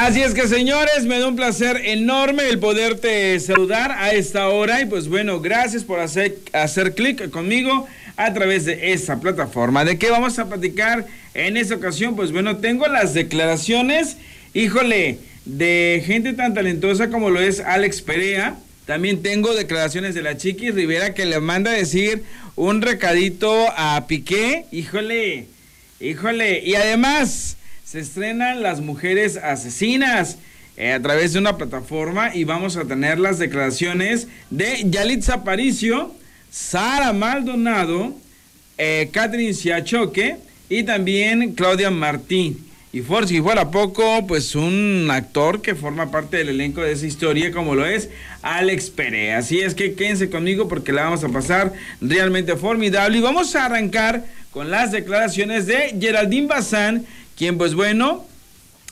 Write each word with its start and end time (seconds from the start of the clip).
Así 0.00 0.22
es 0.22 0.32
que 0.32 0.46
señores, 0.46 1.06
me 1.06 1.18
da 1.18 1.26
un 1.26 1.34
placer 1.34 1.82
enorme 1.84 2.48
el 2.48 2.60
poderte 2.60 3.40
saludar 3.40 3.90
a 3.90 4.12
esta 4.12 4.48
hora 4.48 4.80
y 4.80 4.86
pues 4.86 5.08
bueno, 5.08 5.40
gracias 5.40 5.82
por 5.82 5.98
hacer, 5.98 6.38
hacer 6.52 6.94
clic 6.94 7.30
conmigo 7.30 7.88
a 8.16 8.32
través 8.32 8.64
de 8.64 8.92
esta 8.92 9.18
plataforma. 9.18 9.84
¿De 9.84 9.98
qué 9.98 10.08
vamos 10.08 10.38
a 10.38 10.48
platicar 10.48 11.04
en 11.34 11.56
esta 11.56 11.74
ocasión? 11.74 12.14
Pues 12.14 12.30
bueno, 12.30 12.58
tengo 12.58 12.86
las 12.86 13.12
declaraciones, 13.12 14.18
híjole, 14.54 15.18
de 15.44 16.00
gente 16.06 16.32
tan 16.32 16.54
talentosa 16.54 17.10
como 17.10 17.30
lo 17.30 17.40
es 17.40 17.58
Alex 17.58 18.00
Perea. 18.00 18.54
También 18.86 19.20
tengo 19.20 19.52
declaraciones 19.52 20.14
de 20.14 20.22
la 20.22 20.36
Chiqui 20.36 20.70
Rivera 20.70 21.12
que 21.12 21.26
le 21.26 21.40
manda 21.40 21.72
a 21.72 21.74
decir 21.74 22.22
un 22.54 22.82
recadito 22.82 23.66
a 23.76 24.06
Piqué. 24.06 24.64
Híjole, 24.70 25.46
híjole. 25.98 26.62
Y 26.64 26.76
además 26.76 27.56
se 27.90 28.00
estrenan 28.00 28.62
Las 28.62 28.82
Mujeres 28.82 29.38
Asesinas 29.38 30.36
eh, 30.76 30.92
a 30.92 31.00
través 31.00 31.32
de 31.32 31.38
una 31.38 31.56
plataforma 31.56 32.34
y 32.34 32.44
vamos 32.44 32.76
a 32.76 32.84
tener 32.84 33.18
las 33.18 33.38
declaraciones 33.38 34.28
de 34.50 34.84
Yalitza 34.90 35.36
Aparicio, 35.36 36.14
Sara 36.50 37.14
Maldonado, 37.14 38.14
eh, 38.76 39.08
Catherine 39.10 39.54
Siachoque 39.54 40.36
y 40.68 40.82
también 40.82 41.54
Claudia 41.54 41.90
Martín. 41.90 42.58
Y 42.92 43.00
por 43.00 43.26
si 43.26 43.40
fuera 43.40 43.70
poco, 43.70 44.26
pues 44.26 44.54
un 44.54 45.08
actor 45.10 45.62
que 45.62 45.74
forma 45.74 46.10
parte 46.10 46.36
del 46.36 46.50
elenco 46.50 46.82
de 46.82 46.92
esa 46.92 47.06
historia, 47.06 47.52
como 47.52 47.74
lo 47.74 47.86
es 47.86 48.10
Alex 48.42 48.90
Perea. 48.90 49.38
Así 49.38 49.60
es 49.60 49.74
que 49.74 49.94
quédense 49.94 50.28
conmigo 50.28 50.68
porque 50.68 50.92
la 50.92 51.04
vamos 51.04 51.24
a 51.24 51.30
pasar 51.30 51.72
realmente 52.02 52.54
formidable. 52.56 53.16
Y 53.16 53.22
vamos 53.22 53.56
a 53.56 53.64
arrancar 53.64 54.26
con 54.50 54.70
las 54.70 54.92
declaraciones 54.92 55.66
de 55.66 55.96
Geraldine 55.98 56.48
Bazán, 56.48 57.06
quien 57.38 57.56
pues 57.56 57.74
bueno, 57.74 58.26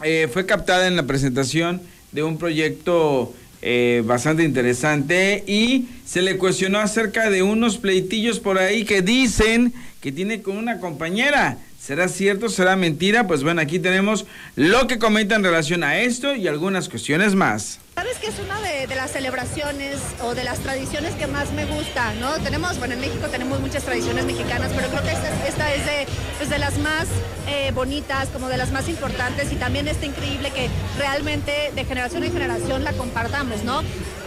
eh, 0.04 0.28
fue 0.32 0.46
captada 0.46 0.86
en 0.86 0.94
la 0.94 1.02
presentación 1.02 1.82
de 2.12 2.22
un 2.22 2.38
proyecto 2.38 3.34
eh, 3.60 4.02
bastante 4.06 4.44
interesante 4.44 5.42
y 5.48 5.88
se 6.06 6.22
le 6.22 6.38
cuestionó 6.38 6.78
acerca 6.78 7.28
de 7.28 7.42
unos 7.42 7.76
pleitillos 7.78 8.38
por 8.38 8.58
ahí 8.58 8.84
que 8.84 9.02
dicen 9.02 9.74
que 10.00 10.12
tiene 10.12 10.42
con 10.42 10.56
una 10.56 10.78
compañera. 10.78 11.58
¿Será 11.80 12.08
cierto? 12.08 12.48
¿Será 12.48 12.76
mentira? 12.76 13.26
Pues 13.26 13.42
bueno, 13.42 13.60
aquí 13.60 13.80
tenemos 13.80 14.26
lo 14.54 14.86
que 14.86 14.98
comenta 14.98 15.34
en 15.34 15.42
relación 15.42 15.82
a 15.82 15.98
esto 15.98 16.36
y 16.36 16.46
algunas 16.46 16.88
cuestiones 16.88 17.34
más. 17.34 17.80
¿Sabes 17.96 18.18
que 18.18 18.26
es 18.26 18.38
una 18.38 18.60
de, 18.60 18.94
las 18.94 19.10
celebraciones 19.10 19.96
o 20.22 20.34
de 20.34 20.44
las 20.44 20.58
tradiciones 20.58 21.14
que 21.14 21.26
más 21.26 21.50
me 21.52 21.64
gusta, 21.64 22.12
¿no? 22.20 22.34
Tenemos, 22.40 22.78
bueno, 22.78 22.92
en 22.92 23.00
México 23.00 23.28
tenemos 23.28 23.58
muchas 23.58 23.84
tradiciones 23.84 24.26
mexicanas, 24.26 24.70
pero 24.76 24.88
creo 24.88 25.02
que 25.02 25.12
esta, 25.12 25.72
es, 25.72 25.86
de, 25.86 26.06
pues, 26.36 26.50
de, 26.50 26.58
las 26.58 26.76
más 26.76 27.06
eh, 27.48 27.72
bonitas, 27.72 28.28
como 28.28 28.50
de 28.50 28.58
las 28.58 28.70
más 28.70 28.90
importantes 28.90 29.50
y 29.50 29.56
también 29.56 29.88
está 29.88 30.04
increíble 30.04 30.50
que 30.50 30.68
realmente 30.98 31.72
de 31.74 31.84
generación 31.86 32.22
en 32.24 32.34
generación 32.34 32.84
la 32.84 32.92
compartamos, 32.92 33.64
¿no? 33.64 33.80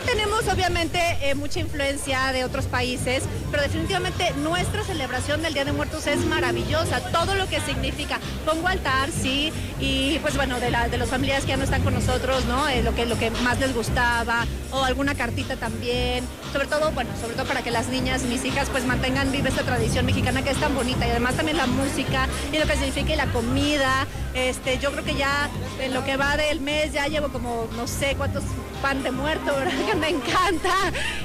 Tenemos 0.06 0.48
obviamente 0.48 1.00
eh, 1.22 1.36
mucha 1.36 1.60
influencia 1.60 2.32
de 2.32 2.44
otros 2.44 2.66
países, 2.66 3.24
pero 3.52 3.62
definitivamente 3.62 4.32
nuestra 4.42 4.84
celebración 4.84 5.44
del 5.44 5.54
Día 5.54 5.66
de 5.66 5.72
Muertos 5.72 6.08
es 6.08 6.26
maravillosa, 6.26 7.02
todo 7.12 7.36
lo 7.36 7.48
que 7.48 7.60
significa. 7.62 8.20
Pongo 8.46 8.68
altar, 8.68 9.10
sí, 9.12 9.54
y 9.80 10.18
pues 10.20 10.36
bueno, 10.36 10.60
de, 10.60 10.72
la, 10.72 10.90
de 10.90 10.98
los 10.98 11.10
familiares 11.10 11.46
que 11.46 11.52
ya 11.52 11.58
no 11.58 11.64
están 11.64 11.84
con 11.84 11.94
nosotros, 11.94 12.46
¿no? 12.46 12.68
Eh, 12.68 12.82
lo, 12.82 12.96
que, 12.96 13.06
lo 13.06 13.20
que 13.20 13.30
más 13.30 13.59
les 13.60 13.74
gustaba, 13.74 14.46
o 14.72 14.84
alguna 14.84 15.16
cartita 15.16 15.56
también, 15.56 16.24
sobre 16.52 16.68
todo, 16.68 16.92
bueno, 16.92 17.12
sobre 17.22 17.36
todo 17.36 17.46
para 17.46 17.62
que 17.62 17.72
las 17.72 17.88
niñas, 17.88 18.24
mis 18.24 18.44
hijas, 18.46 18.70
pues 18.70 18.86
mantengan 18.86 19.32
viva 19.32 19.50
esta 19.50 19.64
tradición 19.64 20.06
mexicana 20.06 20.42
que 20.42 20.52
es 20.52 20.60
tan 20.60 20.74
bonita, 20.76 21.08
y 21.08 21.12
además 21.12 21.36
también 21.36 21.58
la 21.58 21.68
música, 21.68 22.28
y 22.52 22.58
lo 22.58 22.66
que 22.66 22.74
significa 22.74 23.16
la 23.16 23.28
comida, 23.28 24.08
este, 24.34 24.78
yo 24.80 24.92
creo 24.92 25.04
que 25.04 25.16
ya 25.16 25.50
en 25.80 25.94
lo 25.94 26.04
que 26.06 26.18
va 26.18 26.38
del 26.38 26.62
mes 26.62 26.94
ya 26.94 27.08
llevo 27.08 27.30
como 27.30 27.68
no 27.76 27.88
sé 27.88 28.16
cuántos 28.16 28.44
pan 28.82 29.04
de 29.04 29.12
muerto. 29.12 29.54
Que 29.90 29.96
me 29.96 30.10
encanta. 30.10 30.74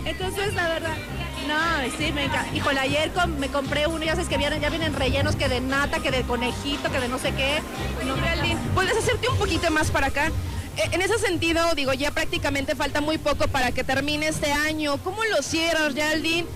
Entonces, 0.05 0.55
la 0.55 0.69
verdad, 0.69 0.95
no, 1.47 1.98
sí, 1.98 2.13
me 2.13 2.25
encanta. 2.25 2.55
Híjole, 2.55 2.81
ayer 2.81 3.11
me 3.39 3.48
compré 3.48 3.87
uno, 3.87 4.05
ya 4.05 4.13
sabes 4.13 4.29
que 4.29 4.39
vienen, 4.39 4.61
ya 4.61 4.70
vienen 4.70 4.95
rellenos 4.95 5.37
que 5.37 5.48
de 5.48 5.61
nata, 5.61 6.01
que 6.01 6.11
de 6.11 6.23
conejito, 6.23 6.91
que 6.91 7.01
de 7.01 7.08
no 7.08 7.19
sé 7.19 7.33
qué. 7.33 7.61
No, 8.07 8.14
¿puedes 8.75 8.97
hacerte 8.97 9.29
un 9.29 9.37
poquito 9.37 9.70
más 9.70 9.91
para 9.91 10.08
acá? 10.08 10.31
E, 10.77 10.95
en 10.95 11.02
ese 11.02 11.18
sentido, 11.18 11.74
digo, 11.74 11.92
ya 11.92 12.11
prácticamente 12.11 12.74
falta 12.74 13.01
muy 13.01 13.18
poco 13.18 13.48
para 13.48 13.73
que 13.73 13.85
termine 13.85 14.29
este 14.29 14.52
año. 14.52 14.98
¿Cómo 15.02 15.24
lo 15.24 15.42
cierras, 15.42 15.95
Geraldine? 15.95 16.46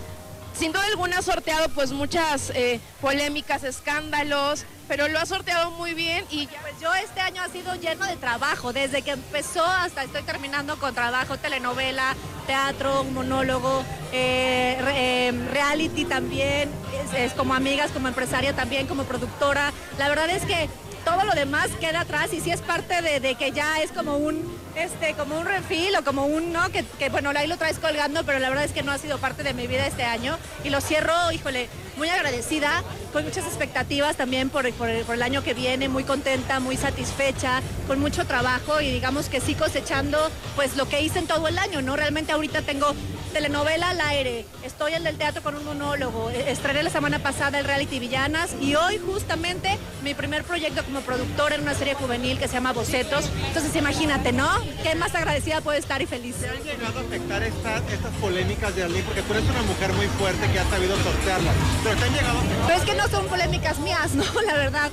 Sin 0.58 0.72
duda 0.72 0.84
alguna 0.86 1.18
ha 1.18 1.22
sorteado 1.22 1.68
pues 1.68 1.92
muchas 1.92 2.50
eh, 2.50 2.80
polémicas, 3.00 3.62
escándalos, 3.62 4.64
pero 4.88 5.06
lo 5.06 5.20
ha 5.20 5.26
sorteado 5.26 5.70
muy 5.70 5.94
bien 5.94 6.24
y 6.30 6.48
Pues 6.48 6.80
yo 6.80 6.92
este 6.94 7.20
año 7.20 7.42
ha 7.42 7.48
sido 7.48 7.76
lleno 7.76 8.04
de 8.06 8.16
trabajo, 8.16 8.72
desde 8.72 9.02
que 9.02 9.12
empezó 9.12 9.64
hasta 9.64 10.02
estoy 10.02 10.22
terminando 10.24 10.76
con 10.80 10.94
trabajo, 10.94 11.36
telenovela, 11.36 12.16
teatro, 12.48 13.04
monólogo, 13.04 13.84
eh, 14.12 14.78
eh, 14.96 15.46
reality 15.52 16.04
también, 16.04 16.70
es, 17.16 17.34
como 17.34 17.54
amigas, 17.54 17.92
como 17.92 18.08
empresaria 18.08 18.52
también, 18.56 18.88
como 18.88 19.04
productora. 19.04 19.72
La 19.96 20.08
verdad 20.08 20.28
es 20.30 20.44
que 20.44 20.68
todo 21.08 21.24
lo 21.24 21.32
demás 21.32 21.68
queda 21.80 22.00
atrás 22.00 22.32
y 22.34 22.40
sí 22.40 22.50
es 22.50 22.60
parte 22.60 23.00
de, 23.00 23.34
que 23.34 23.50
ya 23.52 23.80
es 23.80 23.92
como 23.92 24.16
un 24.16 24.44
este 24.76 25.14
como 25.14 25.38
un 25.38 25.46
refil 25.46 25.96
o 25.96 26.04
como 26.04 26.26
un 26.26 26.52
no 26.52 26.70
que, 26.70 26.84
que, 26.98 27.08
bueno 27.08 27.30
ahí 27.34 27.46
lo 27.46 27.56
traes 27.56 27.78
colgando 27.78 28.24
pero 28.24 28.38
la 28.38 28.48
verdad 28.50 28.64
es 28.64 28.72
que 28.72 28.82
no 28.82 28.92
ha 28.92 28.98
sido 28.98 29.18
parte 29.18 29.42
de 29.42 29.54
mi 29.54 29.66
vida 29.66 29.86
este 29.86 30.04
año 30.04 30.36
y 30.64 30.70
lo 30.70 30.80
cierro 30.80 31.32
híjole 31.32 31.68
muy 31.98 32.08
agradecida 32.08 32.82
con 33.12 33.24
muchas 33.24 33.44
expectativas 33.44 34.16
también 34.16 34.48
por, 34.48 34.72
por, 34.72 34.88
el 34.88 35.22
año 35.22 35.42
que 35.42 35.52
viene 35.52 35.88
muy 35.88 36.04
contenta 36.04 36.60
muy 36.60 36.76
satisfecha 36.76 37.60
con 37.86 37.98
mucho 37.98 38.24
trabajo 38.24 38.80
y 38.80 38.90
digamos 38.90 39.28
que 39.28 39.40
sí 39.40 39.54
cosechando 39.54 40.30
pues 40.56 40.76
lo 40.76 40.88
que 40.88 41.02
hice 41.02 41.18
en 41.18 41.26
todo 41.26 41.48
el 41.48 41.58
año 41.58 41.82
no 41.82 41.96
realmente 41.96 42.32
ahorita 42.32 42.62
tengo 42.62 42.94
telenovela 43.28 43.90
al 43.90 44.00
aire, 44.00 44.46
estoy 44.64 44.94
en 44.94 45.06
el 45.06 45.16
teatro 45.16 45.42
con 45.42 45.54
un 45.54 45.64
monólogo, 45.64 46.30
e-, 46.30 46.50
estrené 46.50 46.82
la 46.82 46.90
semana 46.90 47.18
pasada 47.18 47.58
el 47.58 47.64
reality 47.64 47.98
Villanas 47.98 48.54
y 48.60 48.74
hoy 48.74 48.98
justamente 48.98 49.78
mi 50.02 50.14
primer 50.14 50.44
proyecto 50.44 50.82
como 50.84 51.00
productora 51.00 51.54
en 51.54 51.62
una 51.62 51.74
serie 51.74 51.94
juvenil 51.94 52.38
que 52.38 52.48
se 52.48 52.54
llama 52.54 52.72
Bocetos. 52.72 53.26
Entonces 53.46 53.74
imagínate, 53.76 54.32
¿no? 54.32 54.48
Qué 54.82 54.94
más 54.94 55.14
agradecida 55.14 55.60
puedo 55.60 55.78
estar 55.78 56.00
y 56.02 56.06
feliz. 56.06 56.36
¿Te 56.36 56.48
han 56.48 56.62
llegado 56.62 56.98
a 56.98 57.02
afectar 57.02 57.42
estas 57.42 58.14
polémicas 58.20 58.74
de 58.74 58.84
Arlene? 58.84 59.04
Porque 59.04 59.22
tú 59.22 59.32
eres 59.34 59.44
una 59.48 59.62
mujer 59.62 59.92
muy 59.92 60.06
fuerte 60.06 60.50
que 60.50 60.58
ha 60.58 60.68
sabido 60.70 60.96
sortearlas, 61.02 61.54
pero 61.88 62.00
te 62.00 62.06
han 62.06 62.14
llegado 62.14 62.38
a 62.38 62.40
afectar. 62.40 62.66
Pero 62.66 62.78
es 62.78 62.84
que 62.84 62.94
no 62.94 63.08
son 63.08 63.26
polémicas 63.28 63.78
mías, 63.78 64.14
¿no? 64.14 64.24
La 64.42 64.54
verdad. 64.54 64.90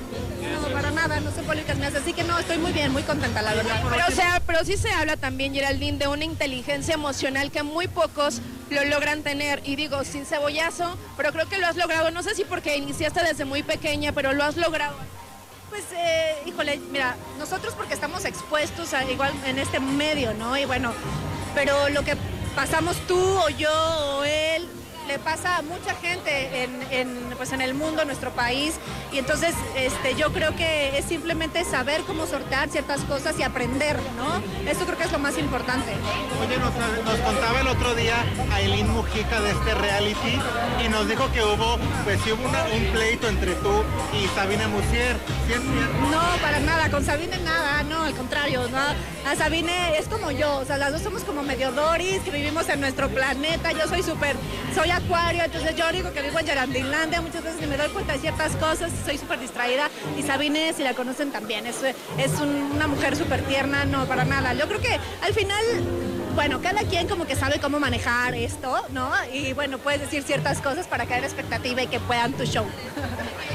No, 0.62 0.68
para 0.70 0.92
nada, 0.92 1.20
no 1.20 1.32
son 1.32 1.46
polémicas 1.46 1.78
mías. 1.78 1.96
Así 1.96 2.14
que 2.14 2.24
no, 2.24 2.38
estoy 2.40 2.58
muy 2.58 2.72
bien, 2.72 2.92
muy 2.92 3.04
contenta, 3.04 3.42
la 3.42 3.54
verdad. 3.54 3.82
Pero, 3.90 4.06
o 4.08 4.12
sea, 4.12 4.42
pero 4.46 4.64
sí 4.64 4.78
se 4.78 4.92
habla 4.92 5.18
también, 5.18 5.54
Geraldine, 5.54 5.98
de 5.98 6.08
una 6.08 6.24
inteligencia 6.24 6.94
emocional 6.94 7.52
que 7.52 7.64
muy 7.64 7.88
pocos 7.88 8.42
lo 8.70 8.84
logran 8.86 9.24
tener. 9.24 9.62
Y 9.66 9.76
digo, 9.76 10.04
sin 10.04 10.26
cebollazo, 10.26 10.98
pero 11.18 11.32
creo 11.34 11.50
que 11.50 11.58
lo 11.58 11.68
has 11.68 11.76
logrado. 11.76 12.12
No 12.12 12.24
sé 12.24 12.36
si 12.36 12.46
porque 12.46 12.78
iniciaste 12.78 13.24
desde 13.24 13.46
muy 13.46 13.64
pequeña, 13.64 14.12
pero 14.12 14.34
lo 14.34 14.44
has 14.44 14.56
logrado. 14.56 14.96
Pues, 15.70 15.84
eh, 15.98 16.38
híjole, 16.46 16.80
mira, 16.92 17.18
nosotros 17.38 17.74
porque 17.76 17.96
estamos 17.96 18.24
expuestos 18.24 18.94
a, 18.94 19.04
igual 19.06 19.34
en 19.46 19.60
este 19.60 19.80
medio, 19.80 20.34
¿no? 20.34 20.58
Y 20.58 20.66
bueno, 20.66 20.94
pero 21.54 21.90
lo 21.90 22.04
que 22.04 22.16
pasamos 22.56 22.96
tú 23.08 23.20
o 23.20 23.50
yo 23.50 23.74
o 24.20 24.24
él, 24.24 24.70
le 25.08 25.20
pasa 25.20 25.58
a 25.58 25.62
mucha 25.62 25.94
gente 25.96 26.64
en, 26.92 27.10
pues 27.38 27.52
en 27.52 27.62
el 27.62 27.74
mundo, 27.74 28.02
en 28.02 28.08
nuestro 28.08 28.32
país. 28.32 28.76
Y 29.12 29.20
entonces 29.20 29.56
este, 29.76 30.16
yo 30.16 30.32
creo 30.34 30.56
que 30.56 30.98
es 30.98 31.06
simplemente 31.06 31.64
saber 31.64 32.02
cómo 32.02 32.26
sortear 32.26 32.70
ciertas 32.70 33.02
cosas 33.02 33.38
y 33.40 33.44
aprender, 33.44 33.98
¿no? 34.18 34.70
Eso 34.70 34.86
creo 34.86 34.98
que 34.98 35.04
es 35.04 35.12
lo 35.12 35.20
más 35.20 35.38
importante. 35.38 35.92
Oye, 36.42 36.58
nos, 36.58 37.20
contaba 37.20 37.62
el 37.62 37.68
otro 37.68 37.96
día 37.96 38.16
Aileen 38.54 38.90
Mujica 38.92 39.42
de 39.42 39.52
este 39.52 39.76
reality 39.76 40.40
y 40.84 40.90
nos 40.90 41.08
dijo 41.08 41.32
que 41.32 41.44
hubo, 41.44 41.78
pues 42.04 42.20
sí 42.24 42.32
hubo 42.32 42.46
un 42.46 42.92
pleito 42.92 43.28
entre 43.28 43.54
tú 43.56 43.84
y 44.14 44.28
Sabine 44.36 44.68
Musier. 44.68 45.18
¿Sí 45.48 45.54
es 45.54 45.62
cierto? 45.62 46.00
No, 46.12 46.25
nada, 46.60 46.90
con 46.90 47.04
Sabine 47.04 47.38
nada, 47.40 47.84
no, 47.84 48.04
al 48.04 48.14
contrario, 48.14 48.68
¿no? 48.70 49.30
A 49.30 49.36
Sabine 49.36 49.98
es 49.98 50.08
como 50.08 50.32
yo, 50.32 50.58
o 50.58 50.66
sea, 50.66 50.78
las 50.78 50.92
dos 50.92 51.02
somos 51.02 51.24
como 51.24 51.44
medio 51.44 51.72
Doris, 51.72 52.20
que 52.22 52.32
vivimos 52.32 52.68
en 52.70 52.80
nuestro 52.80 53.10
planeta, 53.10 53.72
yo 53.72 53.88
soy 53.88 54.04
súper, 54.04 54.36
soy 54.74 54.92
acuario, 54.92 55.44
entonces 55.44 55.76
yo 55.76 55.92
digo 55.92 56.12
que 56.14 56.22
vivo 56.22 56.40
en 56.40 56.46
Yarandinlandia, 56.46 57.22
muchas 57.22 57.44
veces 57.44 57.68
me 57.68 57.78
doy 57.78 57.90
cuenta 57.90 58.14
de 58.14 58.20
ciertas 58.20 58.56
cosas, 58.56 58.92
soy 59.06 59.18
súper 59.18 59.40
distraída 59.40 59.90
y 60.18 60.24
Sabine, 60.24 60.74
si 60.74 60.84
la 60.84 60.94
conocen 60.94 61.32
también, 61.32 61.66
es, 61.68 61.78
es 61.84 62.32
una 62.40 62.88
mujer 62.88 63.16
súper 63.16 63.42
tierna, 63.44 63.86
no, 63.86 64.06
para 64.06 64.26
nada. 64.26 64.54
Yo 64.54 64.68
creo 64.68 64.82
que 64.82 65.00
al 65.22 65.34
final 65.34 65.64
bueno, 66.36 66.62
cada 66.62 66.82
quien 66.82 67.08
como 67.08 67.26
que 67.26 67.36
sabe 67.38 67.60
cómo 67.60 67.80
manejar 67.80 68.36
esto, 68.36 68.86
¿no? 68.90 69.10
Y 69.32 69.54
bueno, 69.54 69.78
puedes 69.78 70.02
decir 70.02 70.22
ciertas 70.24 70.62
cosas 70.62 70.86
para 70.86 71.06
caer 71.06 71.24
expectativa 71.24 71.82
y 71.82 71.88
que 71.88 72.02
puedan 72.02 72.34
tu 72.34 72.44
show. 72.44 72.66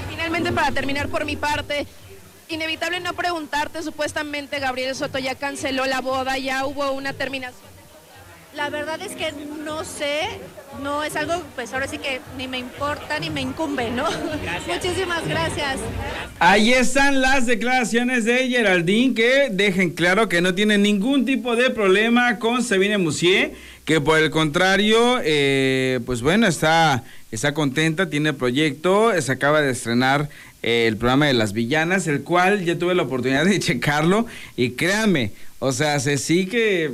Finalmente, 0.08 0.50
para 0.50 0.72
terminar 0.72 1.08
por 1.08 1.26
mi 1.26 1.36
parte, 1.36 1.86
inevitable 2.50 3.00
no 3.00 3.14
preguntarte, 3.14 3.82
supuestamente 3.82 4.58
Gabriel 4.58 4.94
Soto 4.94 5.18
ya 5.18 5.34
canceló 5.34 5.86
la 5.86 6.00
boda, 6.00 6.38
ya 6.38 6.66
hubo 6.66 6.92
una 6.92 7.12
terminación. 7.12 7.70
La 8.54 8.68
verdad 8.68 9.00
es 9.00 9.14
que 9.14 9.32
no 9.64 9.84
sé, 9.84 10.22
no 10.82 11.04
es 11.04 11.14
algo, 11.14 11.40
pues 11.54 11.72
ahora 11.72 11.86
sí 11.86 11.98
que 11.98 12.20
ni 12.36 12.48
me 12.48 12.58
importa 12.58 13.20
ni 13.20 13.30
me 13.30 13.40
incumbe, 13.40 13.90
¿no? 13.92 14.08
Muchísimas 14.66 15.26
gracias. 15.28 15.76
Ahí 16.40 16.72
están 16.72 17.20
las 17.20 17.46
declaraciones 17.46 18.24
de 18.24 18.48
Geraldine 18.48 19.14
que 19.14 19.48
dejen 19.52 19.90
claro 19.90 20.28
que 20.28 20.40
no 20.40 20.52
tiene 20.54 20.78
ningún 20.78 21.24
tipo 21.24 21.54
de 21.54 21.70
problema 21.70 22.40
con 22.40 22.64
Sabine 22.64 22.98
Musier, 22.98 23.52
que 23.84 24.00
por 24.00 24.18
el 24.18 24.30
contrario, 24.30 25.20
eh, 25.22 26.00
pues 26.04 26.20
bueno, 26.20 26.48
está, 26.48 27.04
está 27.30 27.54
contenta, 27.54 28.10
tiene 28.10 28.32
proyecto, 28.32 29.12
se 29.20 29.30
acaba 29.30 29.60
de 29.60 29.70
estrenar 29.70 30.28
eh, 30.62 30.86
el 30.86 30.96
programa 30.96 31.26
de 31.26 31.34
las 31.34 31.52
villanas, 31.52 32.06
el 32.06 32.22
cual 32.22 32.64
ya 32.64 32.78
tuve 32.78 32.94
la 32.94 33.02
oportunidad 33.02 33.44
de 33.44 33.58
checarlo 33.60 34.26
y 34.56 34.70
créanme, 34.70 35.32
o 35.58 35.72
sea, 35.72 36.00
se 36.00 36.18
sí 36.18 36.46
que 36.46 36.92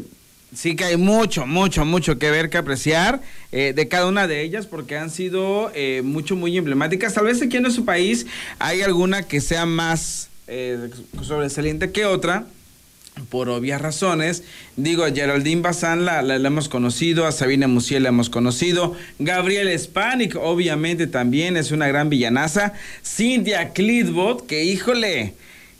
sí 0.56 0.74
que 0.74 0.84
hay 0.84 0.96
mucho, 0.96 1.46
mucho, 1.46 1.84
mucho 1.84 2.18
que 2.18 2.30
ver, 2.30 2.50
que 2.50 2.58
apreciar 2.58 3.20
eh, 3.52 3.72
de 3.74 3.88
cada 3.88 4.06
una 4.06 4.26
de 4.26 4.42
ellas 4.42 4.66
porque 4.66 4.96
han 4.96 5.10
sido 5.10 5.70
eh, 5.74 6.02
mucho, 6.04 6.34
muy 6.34 6.56
emblemáticas. 6.56 7.14
Tal 7.14 7.26
vez 7.26 7.42
aquí 7.42 7.56
en 7.56 7.64
nuestro 7.64 7.84
país 7.84 8.26
hay 8.58 8.82
alguna 8.82 9.22
que 9.22 9.40
sea 9.40 9.66
más 9.66 10.28
eh, 10.46 10.90
sobresaliente 11.22 11.90
que 11.90 12.06
otra. 12.06 12.46
Por 13.30 13.48
obvias 13.48 13.80
razones, 13.80 14.44
digo, 14.76 15.02
a 15.02 15.10
Geraldine 15.10 15.62
Bazán 15.62 16.04
la, 16.04 16.20
la, 16.20 16.36
hemos 16.36 16.68
conocido, 16.68 17.26
a 17.26 17.32
Sabina 17.32 17.66
Musiel 17.66 18.02
la 18.02 18.10
hemos 18.10 18.28
conocido, 18.28 18.94
Gabriel 19.18 19.76
Spanik, 19.78 20.36
obviamente 20.36 21.06
también 21.06 21.56
es 21.56 21.70
una 21.70 21.88
gran 21.88 22.10
villanaza, 22.10 22.74
Cynthia 23.02 23.70
Clitbot, 23.70 24.46
que 24.46 24.64
híjole, 24.64 25.32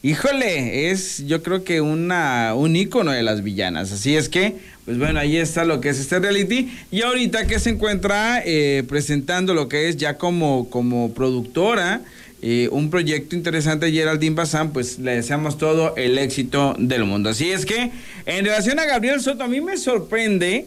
híjole, 0.03 0.91
es 0.91 1.27
yo 1.27 1.43
creo 1.43 1.65
que 1.65 1.81
una, 1.81 2.55
un 2.55 2.77
ícono 2.77 3.11
de 3.11 3.23
las 3.23 3.43
villanas. 3.43 3.93
Así 3.93 4.17
es 4.17 4.29
que, 4.29 4.55
pues 4.85 4.99
bueno, 4.99 5.19
ahí 5.19 5.37
está 5.37 5.65
lo 5.65 5.81
que 5.81 5.89
es 5.89 5.99
este 5.99 6.19
reality. 6.19 6.71
Y 6.91 7.03
ahorita 7.03 7.47
que 7.47 7.59
se 7.59 7.71
encuentra 7.71 8.41
eh, 8.45 8.85
presentando 8.89 9.53
lo 9.53 9.69
que 9.69 9.89
es 9.89 9.97
ya 9.97 10.17
como, 10.17 10.71
como 10.71 11.13
productora, 11.13 12.03
un 12.43 12.91
proyecto 12.91 13.35
interesante 13.35 13.91
Geraldine 13.91 14.35
Bazán, 14.35 14.73
pues 14.73 14.99
le 14.99 15.17
deseamos 15.17 15.59
todo 15.59 15.97
el 15.97 16.19
éxito 16.19 16.75
del 16.79 17.05
mundo. 17.05 17.31
Así 17.31 17.51
es 17.51 17.67
que, 17.67 17.91
en 18.27 18.45
relación 18.45 18.79
a 18.79 18.85
Gabriel 18.85 19.21
Soto, 19.21 19.45
a 19.45 19.49
mí 19.49 19.61
me 19.61 19.77
sorprende 19.77 20.67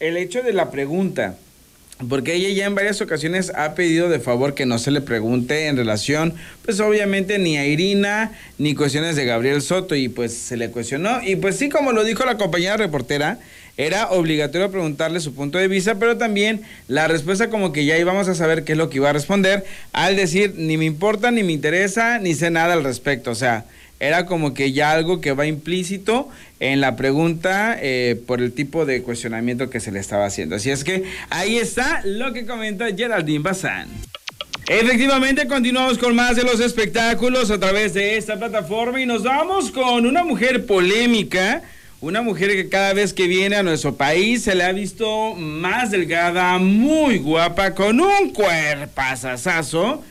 el 0.00 0.16
hecho 0.16 0.42
de 0.42 0.52
la 0.52 0.70
pregunta. 0.70 1.36
Porque 2.08 2.34
ella 2.34 2.50
ya 2.50 2.66
en 2.66 2.76
varias 2.76 3.00
ocasiones 3.00 3.50
ha 3.56 3.74
pedido 3.74 4.08
de 4.08 4.20
favor 4.20 4.54
que 4.54 4.66
no 4.66 4.78
se 4.78 4.92
le 4.92 5.00
pregunte 5.00 5.66
en 5.66 5.76
relación, 5.76 6.32
pues 6.64 6.78
obviamente 6.78 7.40
ni 7.40 7.58
a 7.58 7.66
Irina, 7.66 8.30
ni 8.56 8.76
cuestiones 8.76 9.16
de 9.16 9.24
Gabriel 9.24 9.62
Soto, 9.62 9.96
y 9.96 10.08
pues 10.08 10.32
se 10.32 10.56
le 10.56 10.70
cuestionó. 10.70 11.20
Y 11.24 11.34
pues 11.34 11.56
sí, 11.56 11.68
como 11.68 11.90
lo 11.90 12.04
dijo 12.04 12.24
la 12.24 12.36
compañera 12.36 12.76
reportera, 12.76 13.40
era 13.78 14.10
obligatorio 14.10 14.70
preguntarle 14.70 15.20
su 15.20 15.34
punto 15.34 15.56
de 15.56 15.68
vista, 15.68 15.94
pero 15.94 16.18
también 16.18 16.62
la 16.88 17.06
respuesta 17.06 17.48
como 17.48 17.72
que 17.72 17.84
ya 17.84 17.96
íbamos 17.96 18.28
a 18.28 18.34
saber 18.34 18.64
qué 18.64 18.72
es 18.72 18.78
lo 18.78 18.90
que 18.90 18.96
iba 18.96 19.08
a 19.08 19.12
responder, 19.12 19.64
al 19.92 20.16
decir, 20.16 20.54
ni 20.56 20.76
me 20.76 20.84
importa, 20.84 21.30
ni 21.30 21.44
me 21.44 21.52
interesa, 21.52 22.18
ni 22.18 22.34
sé 22.34 22.50
nada 22.50 22.74
al 22.74 22.82
respecto. 22.82 23.30
O 23.30 23.36
sea, 23.36 23.64
era 24.00 24.26
como 24.26 24.52
que 24.52 24.72
ya 24.72 24.90
algo 24.90 25.20
que 25.20 25.32
va 25.32 25.46
implícito 25.46 26.28
en 26.58 26.80
la 26.80 26.96
pregunta 26.96 27.78
eh, 27.80 28.20
por 28.26 28.42
el 28.42 28.52
tipo 28.52 28.84
de 28.84 29.02
cuestionamiento 29.02 29.70
que 29.70 29.78
se 29.78 29.92
le 29.92 30.00
estaba 30.00 30.26
haciendo. 30.26 30.56
Así 30.56 30.70
es 30.70 30.82
que 30.82 31.04
ahí 31.30 31.56
está 31.56 32.02
lo 32.04 32.32
que 32.32 32.46
comenta 32.46 32.86
Geraldine 32.96 33.44
Bazán. 33.44 33.88
Efectivamente, 34.68 35.46
continuamos 35.46 35.98
con 35.98 36.14
más 36.14 36.36
de 36.36 36.42
los 36.42 36.60
espectáculos 36.60 37.50
a 37.50 37.58
través 37.58 37.94
de 37.94 38.16
esta 38.16 38.38
plataforma 38.38 39.00
y 39.00 39.06
nos 39.06 39.22
vamos 39.22 39.70
con 39.70 40.04
una 40.04 40.24
mujer 40.24 40.66
polémica, 40.66 41.62
una 42.00 42.22
mujer 42.22 42.50
que 42.50 42.68
cada 42.68 42.92
vez 42.92 43.12
que 43.12 43.26
viene 43.26 43.56
a 43.56 43.62
nuestro 43.62 43.96
país 43.96 44.42
se 44.42 44.54
le 44.54 44.64
ha 44.64 44.72
visto 44.72 45.34
más 45.34 45.90
delgada, 45.90 46.58
muy 46.58 47.18
guapa, 47.18 47.74
con 47.74 48.00
un 48.00 48.30
cuerpazazazo 48.30 50.02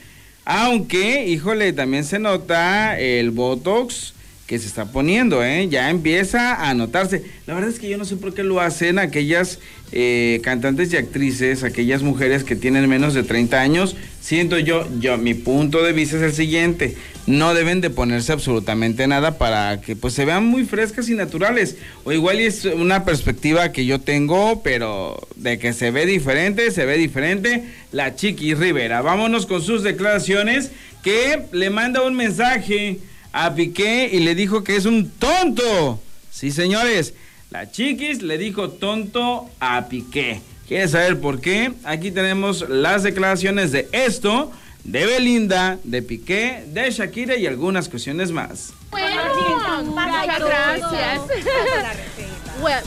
aunque, 0.50 1.26
híjole, 1.28 1.74
también 1.74 2.06
se 2.06 2.20
nota 2.20 2.98
el 2.98 3.32
Botox 3.32 4.14
que 4.46 4.58
se 4.58 4.66
está 4.66 4.86
poniendo, 4.86 5.44
¿eh? 5.44 5.68
Ya 5.68 5.90
empieza 5.90 6.70
a 6.70 6.74
notarse. 6.74 7.26
La 7.46 7.54
verdad 7.54 7.70
es 7.70 7.80
que 7.80 7.90
yo 7.90 7.98
no 7.98 8.06
sé 8.06 8.16
por 8.16 8.34
qué 8.34 8.44
lo 8.44 8.62
hacen 8.62 8.98
aquellas 8.98 9.60
eh, 9.92 10.42
cantantes 10.44 10.92
y 10.92 10.98
actrices, 10.98 11.64
aquellas 11.64 12.02
mujeres 12.02 12.44
que 12.44 12.56
tienen 12.56 12.90
menos 12.90 13.14
de 13.14 13.24
30 13.24 13.62
años. 13.62 13.96
Siento 14.22 14.60
yo, 14.60 14.86
yo, 15.00 15.18
mi 15.18 15.34
punto 15.34 15.82
de 15.82 15.94
vista 15.94 16.18
es 16.18 16.24
el 16.24 16.34
siguiente. 16.34 16.98
No 17.28 17.54
deben 17.54 17.82
de 17.82 17.90
ponerse 17.90 18.34
absolutamente 18.34 19.08
nada 19.08 19.38
para 19.38 19.80
que 19.82 19.96
pues 19.96 20.14
se 20.14 20.26
vean 20.26 20.46
muy 20.46 20.66
frescas 20.66 21.10
y 21.10 21.14
naturales. 21.14 21.78
O 22.04 22.12
igual 22.12 22.40
es 22.40 22.66
una 22.66 23.06
perspectiva 23.06 23.72
que 23.72 23.86
yo 23.86 24.00
tengo, 24.02 24.62
pero 24.64 25.18
de 25.36 25.60
que 25.60 25.74
se 25.74 25.92
ve 25.92 26.06
diferente, 26.06 26.72
se 26.72 26.86
ve 26.86 26.98
diferente. 26.98 27.64
La 27.92 28.16
Chiqui 28.16 28.54
Rivera. 28.54 29.02
Vámonos 29.02 29.46
con 29.46 29.62
sus 29.62 29.84
declaraciones 29.84 30.72
que 31.04 31.44
le 31.54 31.70
manda 31.70 32.04
un 32.04 32.16
mensaje 32.16 33.00
a 33.32 33.56
Piqué 33.56 34.10
y 34.12 34.20
le 34.20 34.36
dijo 34.36 34.64
que 34.64 34.76
es 34.76 34.86
un 34.86 35.10
tonto. 35.10 36.02
Sí, 36.32 36.52
señores, 36.52 37.14
la 37.50 37.72
chiquis 37.72 38.22
le 38.22 38.38
dijo 38.38 38.70
tonto 38.70 39.50
a 39.60 39.88
Piqué. 39.88 40.42
¿Quieres 40.68 40.92
saber 40.92 41.20
por 41.20 41.40
qué? 41.40 41.72
Aquí 41.86 42.12
tenemos 42.12 42.68
las 42.68 43.04
declaraciones 43.04 43.72
de 43.72 43.88
esto, 43.94 44.52
de 44.84 45.06
Belinda, 45.06 45.80
de 45.84 46.02
Piqué, 46.02 46.66
de 46.68 46.92
Shakira 46.92 47.38
y 47.38 47.48
algunas 47.48 47.88
cuestiones 47.88 48.32
más. 48.32 48.74
Bueno, 48.92 49.84
muchas 49.86 50.40
gracias. 50.40 51.22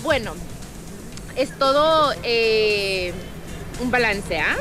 bueno, 0.03 0.35
es 1.37 1.59
todo 1.59 2.13
eh, 2.23 3.15
un 3.81 3.91
balance, 3.91 4.39
¿ah? 4.39 4.57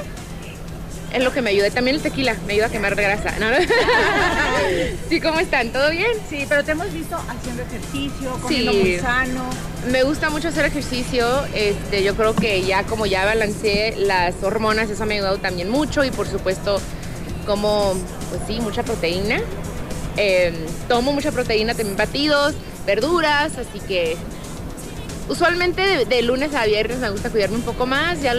Es 1.13 1.23
lo 1.23 1.31
que 1.31 1.41
me 1.41 1.49
ayuda. 1.49 1.69
También 1.69 1.95
el 1.95 2.01
tequila 2.01 2.35
me 2.45 2.53
ayuda 2.53 2.67
a 2.67 2.69
quemar 2.69 2.95
grasa. 2.95 3.33
¿no? 3.39 3.47
sí, 5.09 5.19
¿cómo 5.19 5.39
están? 5.39 5.69
¿Todo 5.69 5.89
bien? 5.91 6.11
Sí, 6.29 6.45
pero 6.47 6.63
te 6.63 6.71
hemos 6.71 6.91
visto 6.93 7.15
haciendo 7.15 7.63
ejercicio, 7.63 8.31
comiendo 8.41 8.73
muy 8.73 8.99
sano. 8.99 9.49
Me 9.91 10.03
gusta 10.03 10.29
mucho 10.29 10.49
hacer 10.49 10.65
ejercicio. 10.65 11.45
Este, 11.53 12.03
yo 12.03 12.15
creo 12.15 12.35
que 12.35 12.63
ya 12.63 12.83
como 12.83 13.05
ya 13.05 13.25
balanceé 13.25 13.95
las 13.97 14.35
hormonas, 14.43 14.89
eso 14.89 15.05
me 15.05 15.15
ha 15.15 15.17
ayudado 15.17 15.37
también 15.37 15.69
mucho. 15.69 16.03
Y 16.03 16.11
por 16.11 16.27
supuesto, 16.27 16.79
como, 17.45 17.93
pues 18.29 18.41
sí, 18.47 18.59
mucha 18.61 18.83
proteína. 18.83 19.41
Em, 20.17 20.53
tomo 20.87 21.13
mucha 21.13 21.31
proteína, 21.31 21.73
también 21.73 21.95
batidos, 21.95 22.53
verduras, 22.85 23.57
así 23.57 23.79
que 23.79 24.17
usualmente 25.29 26.05
de, 26.05 26.21
lunes 26.23 26.53
a 26.55 26.65
viernes 26.65 26.97
me 26.97 27.09
gusta 27.09 27.29
cuidarme 27.29 27.55
un 27.55 27.61
poco 27.61 27.85
más. 27.85 28.21
Ya 28.21 28.33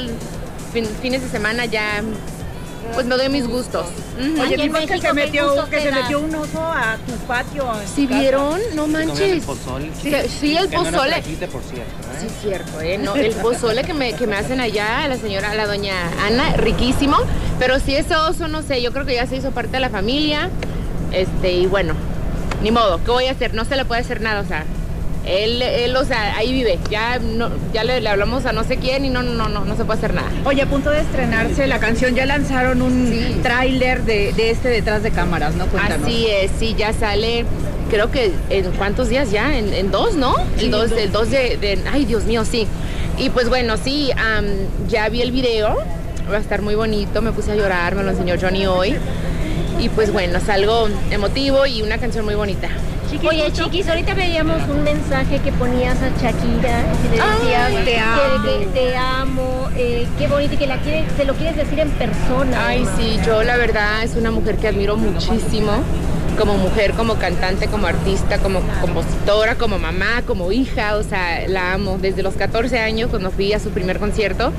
fines 0.72 1.22
de 1.22 1.28
semana 1.28 1.64
ya 1.64 2.02
pues 2.94 3.06
me 3.06 3.16
doy 3.16 3.28
mis 3.28 3.46
gustos. 3.46 3.86
Oye, 4.18 4.56
vimos 4.56 4.80
que 4.80 4.98
se 4.98 5.12
metió, 5.12 5.68
que 5.68 5.80
se 5.80 5.92
metió 5.92 6.20
un 6.20 6.34
oso 6.34 6.60
a 6.62 6.96
tu 7.06 7.12
patio. 7.26 7.66
¿Sí 7.94 8.06
vieron? 8.06 8.60
No 8.74 8.86
manches. 8.86 9.20
El 9.20 9.40
pozole? 9.40 9.90
Sí, 10.00 10.12
sí, 10.28 10.56
el 10.56 10.68
que 10.68 10.76
pozole. 10.76 10.96
No 10.96 11.06
trajiste, 11.06 11.48
por 11.48 11.62
cierto, 11.62 11.92
¿eh? 11.92 12.16
Sí, 12.20 12.26
cierto, 12.42 12.80
¿eh? 12.80 12.98
No, 12.98 13.14
el 13.14 13.32
pozole 13.34 13.84
que 13.84 13.94
me, 13.94 14.12
que 14.14 14.26
me 14.26 14.36
hacen 14.36 14.60
allá, 14.60 15.06
la 15.08 15.16
señora, 15.16 15.54
la 15.54 15.66
doña 15.66 15.94
Ana, 16.26 16.56
riquísimo. 16.56 17.16
Pero 17.58 17.78
sí, 17.80 17.94
ese 17.94 18.16
oso, 18.16 18.48
no 18.48 18.62
sé, 18.62 18.82
yo 18.82 18.92
creo 18.92 19.06
que 19.06 19.14
ya 19.14 19.26
se 19.26 19.36
hizo 19.36 19.50
parte 19.50 19.72
de 19.72 19.80
la 19.80 19.90
familia. 19.90 20.50
Este, 21.12 21.52
y 21.52 21.66
bueno, 21.66 21.94
ni 22.62 22.70
modo, 22.70 23.02
¿qué 23.04 23.10
voy 23.10 23.26
a 23.26 23.32
hacer? 23.32 23.54
No 23.54 23.64
se 23.64 23.76
le 23.76 23.84
puede 23.84 24.00
hacer 24.00 24.20
nada, 24.20 24.40
o 24.40 24.44
sea, 24.46 24.64
él, 25.26 25.60
él, 25.62 25.96
o 25.96 26.04
sea, 26.04 26.36
ahí 26.36 26.52
vive. 26.52 26.78
Ya 26.90 27.18
no, 27.18 27.50
ya 27.72 27.84
le, 27.84 28.06
hablamos 28.08 28.46
a 28.46 28.52
no 28.52 28.64
sé 28.64 28.76
quién 28.78 29.04
y 29.04 29.10
no, 29.10 29.22
no, 29.22 29.48
no, 29.48 29.64
no 29.64 29.76
se 29.76 29.84
puede 29.84 29.98
hacer 29.98 30.14
nada. 30.14 30.30
Oye, 30.44 30.62
a 30.62 30.66
punto 30.66 30.90
de 30.90 31.00
estrenarse 31.00 31.66
la 31.66 31.78
canción, 31.78 32.14
ya 32.14 32.26
lanzaron 32.26 32.82
un 32.82 33.40
tráiler 33.42 34.02
de, 34.04 34.32
este 34.50 34.68
detrás 34.68 35.02
de 35.02 35.10
cámaras, 35.10 35.54
¿no? 35.54 35.66
Cuéntanos. 35.66 36.06
Así 36.06 36.26
es, 36.26 36.50
sí, 36.58 36.74
ya 36.76 36.92
sale, 36.92 37.44
creo 37.90 38.10
que 38.10 38.32
en 38.48 38.70
cuántos 38.72 39.08
días 39.08 39.30
ya, 39.30 39.56
en, 39.56 39.90
dos, 39.90 40.14
¿no? 40.14 40.34
el 40.58 40.70
dos, 40.70 40.92
el 40.92 41.12
dos 41.12 41.30
de, 41.30 41.78
ay 41.92 42.04
Dios 42.04 42.24
mío, 42.24 42.44
sí. 42.44 42.66
Y 43.18 43.30
pues 43.30 43.48
bueno, 43.48 43.76
sí, 43.76 44.10
ya 44.88 45.08
vi 45.08 45.20
el 45.20 45.32
video, 45.32 45.76
va 46.30 46.36
a 46.38 46.40
estar 46.40 46.62
muy 46.62 46.74
bonito, 46.74 47.20
me 47.20 47.32
puse 47.32 47.52
a 47.52 47.54
llorar, 47.54 47.94
me 47.94 48.02
lo 48.02 48.10
enseñó 48.10 48.36
Johnny 48.40 48.66
hoy. 48.66 48.96
Y 49.78 49.88
pues 49.88 50.12
bueno, 50.12 50.38
es 50.38 50.48
algo 50.48 50.88
emotivo 51.10 51.66
y 51.66 51.82
una 51.82 51.98
canción 51.98 52.24
muy 52.24 52.34
bonita. 52.34 52.68
Oye, 53.18 53.52
chiquis, 53.52 53.88
ahorita 53.88 54.14
veíamos 54.14 54.62
un 54.68 54.84
mensaje 54.84 55.40
que 55.40 55.50
ponías 55.52 55.98
a 56.00 56.08
Shakira 56.20 56.84
y 57.04 57.08
le 57.08 57.16
decías 57.16 57.84
te 57.84 57.98
amo, 57.98 58.42
que, 58.44 58.66
te 58.66 58.96
amo 58.96 59.68
eh, 59.76 60.06
qué 60.18 60.28
bonito 60.28 60.54
y 60.54 60.56
que 60.56 60.66
la 60.66 60.78
quieres, 60.78 61.12
te 61.16 61.24
lo 61.24 61.34
quieres 61.34 61.56
decir 61.56 61.80
en 61.80 61.90
persona. 61.90 62.66
Ay, 62.66 62.86
sí, 62.96 63.18
yo 63.26 63.42
la 63.42 63.56
verdad 63.56 64.04
es 64.04 64.14
una 64.14 64.30
mujer 64.30 64.56
que 64.56 64.68
admiro 64.68 64.96
muchísimo 64.96 65.72
como 66.38 66.56
mujer, 66.56 66.92
como 66.92 67.16
cantante, 67.16 67.66
como 67.66 67.86
artista, 67.86 68.38
como 68.38 68.60
compositora, 68.80 69.56
como 69.56 69.78
mamá, 69.78 70.22
como 70.26 70.52
hija, 70.52 70.96
o 70.96 71.02
sea, 71.02 71.46
la 71.48 71.74
amo. 71.74 71.98
Desde 72.00 72.22
los 72.22 72.34
14 72.34 72.78
años, 72.78 73.10
cuando 73.10 73.30
fui 73.30 73.52
a 73.52 73.58
su 73.58 73.70
primer 73.70 73.98
concierto, 73.98 74.52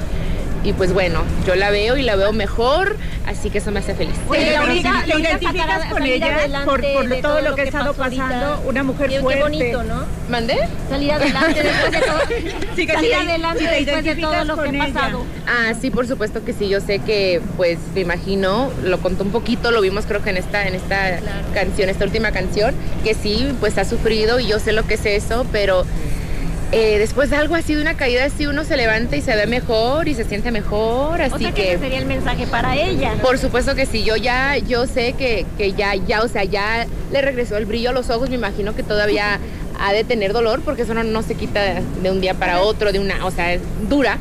y 0.63 0.73
pues 0.73 0.93
bueno, 0.93 1.23
yo 1.47 1.55
la 1.55 1.69
veo 1.71 1.97
y 1.97 2.03
la 2.03 2.15
veo 2.15 2.33
mejor, 2.33 2.95
así 3.25 3.49
que 3.49 3.57
eso 3.57 3.71
me 3.71 3.79
hace 3.79 3.95
feliz. 3.95 4.15
Oye, 4.29 4.45
Sí, 4.45 4.51
Laurita, 4.53 4.89
ahorita- 4.99 5.13
¿te 5.15 5.19
identificas 5.21 5.85
con 5.91 6.03
ella 6.03 6.35
adelante 6.35 6.65
por, 6.93 7.21
todo 7.21 7.41
lo 7.41 7.55
que 7.55 7.61
ha 7.61 7.63
estado 7.65 7.95
ahorita? 7.97 8.27
pasando? 8.27 8.61
Una 8.67 8.83
mujer 8.83 9.09
Qué- 9.09 9.19
fuerte. 9.21 9.39
Qué 9.41 9.43
bonito, 9.43 9.83
¿no? 9.83 10.03
¿Mandé? 10.29 10.57
Salir 10.89 11.11
adelante 11.13 11.63
después 11.63 11.91
de 11.91 11.99
todo. 11.99 12.19
Sí, 12.75 12.85
que 12.87 12.93
salir 12.93 13.11
sí, 13.11 13.15
adelante 13.27 13.59
sí 13.59 13.65
te 13.65 13.91
después 13.91 14.05
de 14.05 14.15
todo 14.21 14.45
lo 14.45 14.63
que 14.63 14.69
ha 14.79 14.87
pasado. 14.93 15.25
Ah, 15.47 15.73
sí, 15.79 15.89
por 15.91 16.07
supuesto 16.07 16.45
que 16.45 16.53
sí. 16.53 16.69
Yo 16.69 16.79
sé 16.79 16.99
que, 16.99 17.41
pues, 17.57 17.77
me 17.95 18.01
imagino, 18.01 18.71
lo 18.83 18.99
contó 18.99 19.23
un 19.23 19.31
poquito, 19.31 19.71
lo 19.71 19.81
vimos 19.81 20.05
creo 20.05 20.21
que 20.23 20.29
en 20.29 20.37
esta, 20.37 20.67
en 20.67 20.75
esta 20.75 21.19
canción, 21.53 21.89
esta 21.89 22.05
última 22.05 22.31
canción, 22.31 22.73
que 23.03 23.13
sí, 23.13 23.53
pues 23.59 23.77
ha 23.77 23.85
sufrido 23.85 24.39
y 24.39 24.47
yo 24.47 24.59
sé 24.59 24.71
lo 24.73 24.83
que 24.87 24.93
es 24.93 25.05
eso, 25.05 25.45
pero 25.51 25.85
eh, 26.71 26.97
después 26.99 27.29
de 27.29 27.35
algo 27.35 27.55
así, 27.55 27.75
de 27.75 27.81
una 27.81 27.95
caída 27.95 28.25
así, 28.25 28.45
uno 28.47 28.63
se 28.63 28.77
levanta 28.77 29.15
y 29.15 29.21
se 29.21 29.35
ve 29.35 29.45
mejor 29.45 30.07
y 30.07 30.15
se 30.15 30.23
siente 30.23 30.51
mejor, 30.51 31.19
O 31.19 31.23
así 31.23 31.43
sea 31.43 31.51
que 31.53 31.61
que... 31.61 31.69
ese 31.73 31.79
sería 31.79 31.99
el 31.99 32.05
mensaje 32.05 32.47
para 32.47 32.75
ella. 32.77 33.13
Por 33.21 33.37
supuesto 33.37 33.75
que 33.75 33.85
sí, 33.85 34.03
yo 34.03 34.15
ya, 34.15 34.57
yo 34.57 34.87
sé 34.87 35.13
que, 35.13 35.45
que 35.57 35.73
ya, 35.73 35.95
ya, 35.95 36.21
o 36.21 36.27
sea, 36.27 36.43
ya 36.43 36.87
le 37.11 37.21
regresó 37.21 37.57
el 37.57 37.65
brillo 37.65 37.89
a 37.89 37.93
los 37.93 38.09
ojos, 38.09 38.29
me 38.29 38.35
imagino 38.35 38.75
que 38.75 38.83
todavía 38.83 39.39
ha 39.79 39.93
de 39.93 40.03
tener 40.03 40.31
dolor, 40.31 40.61
porque 40.63 40.83
eso 40.83 40.93
no, 40.93 41.03
no 41.03 41.23
se 41.23 41.35
quita 41.35 41.81
de 42.01 42.11
un 42.11 42.21
día 42.21 42.35
para 42.35 42.61
otro, 42.61 42.91
de 42.91 42.99
una, 42.99 43.25
o 43.25 43.31
sea, 43.31 43.53
es 43.53 43.61
dura, 43.89 44.17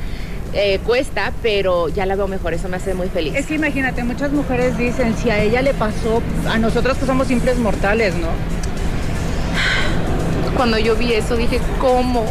eh, 0.53 0.81
cuesta, 0.85 1.33
pero 1.43 1.89
ya 1.89 2.07
la 2.07 2.17
veo 2.17 2.27
mejor, 2.27 2.55
eso 2.55 2.69
me 2.69 2.79
hace 2.79 2.95
muy 2.95 3.09
feliz. 3.09 3.35
Es 3.37 3.47
que 3.47 3.55
imagínate, 3.55 4.03
muchas 4.03 4.33
mujeres 4.33 4.77
dicen, 4.77 5.15
si 5.17 5.31
a 5.31 5.41
ella 5.41 5.63
le 5.63 5.75
pasó, 5.75 6.23
a 6.49 6.59
nosotros 6.59 6.99
que 6.99 7.07
somos 7.07 7.29
simples 7.29 7.59
mortales, 7.59 8.15
¿no? 8.17 8.29
Cuando 10.61 10.77
yo 10.77 10.95
vi 10.95 11.15
eso 11.15 11.39
dije, 11.39 11.59
¿cómo? 11.81 12.27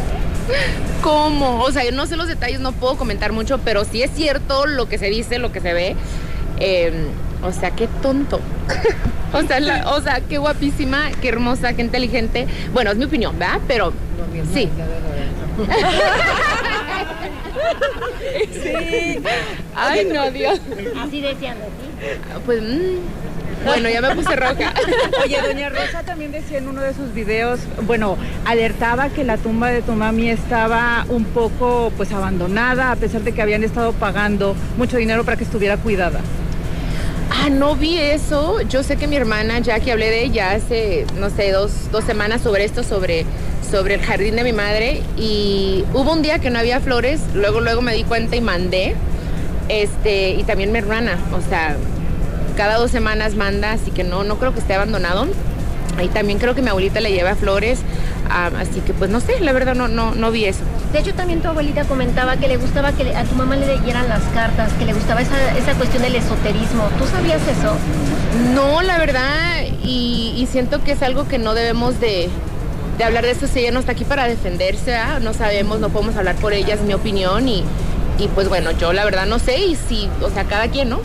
¿Cómo? 1.02 1.64
O 1.64 1.72
sea, 1.72 1.84
yo 1.84 1.92
no 1.92 2.06
sé 2.06 2.16
los 2.16 2.28
detalles, 2.28 2.60
no 2.60 2.74
puedo 2.74 2.96
comentar 2.96 3.32
mucho, 3.32 3.58
pero 3.58 3.86
sí 3.86 4.04
es 4.04 4.12
cierto 4.12 4.68
lo 4.68 4.88
que 4.88 5.00
se 5.00 5.08
dice, 5.08 5.40
lo 5.40 5.52
que 5.52 5.62
se 5.62 5.74
ve. 5.74 5.96
Eh, 6.60 7.08
o 7.42 7.52
sea, 7.52 7.72
qué 7.72 7.88
tonto. 8.04 8.40
o, 9.34 9.42
sea, 9.42 9.60
la- 9.60 9.90
o 9.96 10.02
sea, 10.02 10.22
qué 10.22 10.38
guapísima, 10.38 11.10
qué 11.20 11.30
hermosa, 11.30 11.74
qué 11.74 11.82
inteligente. 11.82 12.46
Bueno, 12.72 12.92
es 12.92 12.98
mi 12.98 13.06
opinión, 13.06 13.40
¿verdad? 13.40 13.62
Pero 13.68 13.94
sí. 14.54 14.70
sí. 18.54 19.20
Ay, 19.76 20.08
no, 20.14 20.30
Dios. 20.30 20.62
Así 21.04 21.22
decían 21.22 21.58
de 21.58 21.66
ti. 21.66 21.72
Pues, 22.46 22.62
mm, 22.62 22.98
bueno, 23.66 23.90
ya 23.90 24.02
me 24.02 24.16
puse 24.16 24.36
roja. 24.36 24.74
Oye, 25.24 25.42
doña 25.42 25.70
Rosa 25.70 26.04
también 26.04 26.32
decía 26.32 26.58
en 26.58 26.68
uno 26.68 26.82
de 26.82 26.94
sus 26.94 27.14
videos, 27.14 27.60
bueno, 27.86 28.18
alertaba 28.46 29.10
que 29.10 29.24
la 29.24 29.38
tumba 29.38 29.70
de 29.70 29.82
tu 29.82 29.94
mami 29.94 30.30
estaba 30.30 31.06
un 31.10 31.26
poco 31.26 31.92
pues 31.98 32.12
abandonada, 32.12 32.92
a 32.92 32.96
pesar 32.96 33.22
de 33.22 33.34
que 33.34 33.42
habían 33.42 33.64
estado 33.64 33.94
pagando 33.94 34.56
mucho 34.78 34.98
dinero 34.98 35.24
para 35.24 35.38
que 35.38 35.44
estuviera 35.44 35.78
cuidada. 35.78 36.22
Ah, 37.32 37.50
no 37.50 37.76
vi 37.76 37.98
eso. 37.98 38.62
Yo 38.62 38.84
sé 38.84 38.98
que 38.98 39.08
mi 39.08 39.16
hermana 39.16 39.60
Jackie 39.60 39.92
hablé 39.92 40.10
de 40.10 40.24
ella 40.24 40.52
hace, 40.52 41.06
no 41.18 41.30
sé, 41.30 41.52
dos, 41.52 41.72
dos 41.92 42.04
semanas 42.04 42.42
sobre 42.42 42.66
esto, 42.66 42.84
sobre, 42.84 43.26
sobre 43.70 43.96
el 43.96 44.02
jardín 44.02 44.36
de 44.36 44.44
mi 44.44 44.52
madre. 44.52 45.04
Y 45.16 45.86
hubo 45.94 46.14
un 46.14 46.22
día 46.22 46.40
que 46.40 46.50
no 46.50 46.60
había 46.60 46.80
flores, 46.80 47.22
luego, 47.34 47.62
luego 47.62 47.82
me 47.82 47.94
di 47.94 48.04
cuenta 48.04 48.36
y 48.36 48.42
mandé. 48.42 48.96
Este, 49.70 50.32
y 50.32 50.44
también 50.44 50.72
mi 50.72 50.80
hermana, 50.80 51.18
o 51.32 51.48
sea, 51.48 51.78
cada 52.60 52.76
dos 52.76 52.92
semanas 52.92 53.36
manda, 53.36 53.72
así 53.72 53.90
que 53.90 54.04
no, 54.04 54.26
no 54.26 54.38
creo 54.38 54.54
que 54.54 54.60
esté 54.60 54.74
abandonado. 54.74 55.28
Y 56.04 56.10
también 56.10 56.40
creo 56.40 56.56
que 56.56 56.62
mi 56.62 56.68
abuelita 56.68 57.00
le 57.00 57.10
lleva 57.10 57.34
flores, 57.36 57.80
ah, 58.30 58.50
así 58.60 58.82
que 58.82 58.94
pues 58.94 59.10
no 59.10 59.22
sé, 59.22 59.40
la 59.40 59.54
verdad 59.54 59.76
no, 59.76 59.88
no, 59.88 60.14
no 60.14 60.30
vi 60.30 60.44
eso. 60.44 60.60
De 60.92 61.00
hecho, 61.00 61.14
también 61.14 61.42
tu 61.42 61.48
abuelita 61.48 61.86
comentaba 61.86 62.36
que 62.36 62.50
le 62.50 62.58
gustaba 62.58 62.92
que 62.92 63.16
a 63.16 63.24
tu 63.24 63.36
mamá 63.36 63.56
le 63.56 63.66
leyeran 63.66 64.10
las 64.10 64.22
cartas, 64.34 64.74
que 64.74 64.84
le 64.84 64.92
gustaba 64.92 65.22
esa, 65.22 65.58
esa 65.58 65.74
cuestión 65.76 66.04
del 66.04 66.16
esoterismo. 66.16 66.90
¿Tú 67.00 67.06
sabías 67.08 67.42
eso? 67.48 67.78
No, 68.54 68.82
la 68.82 68.98
verdad, 68.98 69.62
y, 69.82 70.34
y 70.36 70.46
siento 70.52 70.84
que 70.84 70.92
es 70.92 71.02
algo 71.02 71.30
que 71.30 71.38
no 71.38 71.54
debemos 71.54 72.02
de, 72.02 72.28
de 72.98 73.04
hablar 73.06 73.24
de 73.24 73.32
esto 73.32 73.48
si 73.48 73.60
ella 73.60 73.72
no 73.72 73.80
está 73.80 73.94
aquí 73.94 74.04
para 74.04 74.28
defenderse, 74.28 74.96
¿ah? 74.98 75.20
no 75.22 75.34
sabemos, 75.34 75.80
no 75.80 75.88
podemos 75.88 76.18
hablar 76.18 76.36
por 76.36 76.52
ella, 76.52 76.74
es 76.74 76.82
mi 76.82 76.94
opinión, 76.94 77.48
y, 77.48 77.64
y 78.18 78.28
pues 78.36 78.50
bueno, 78.50 78.72
yo 78.72 78.92
la 78.92 79.06
verdad 79.06 79.28
no 79.28 79.40
sé, 79.40 79.60
y 79.60 79.78
si, 79.78 80.10
o 80.22 80.30
sea, 80.30 80.44
cada 80.44 80.68
quien, 80.68 80.90
¿no? 80.90 81.00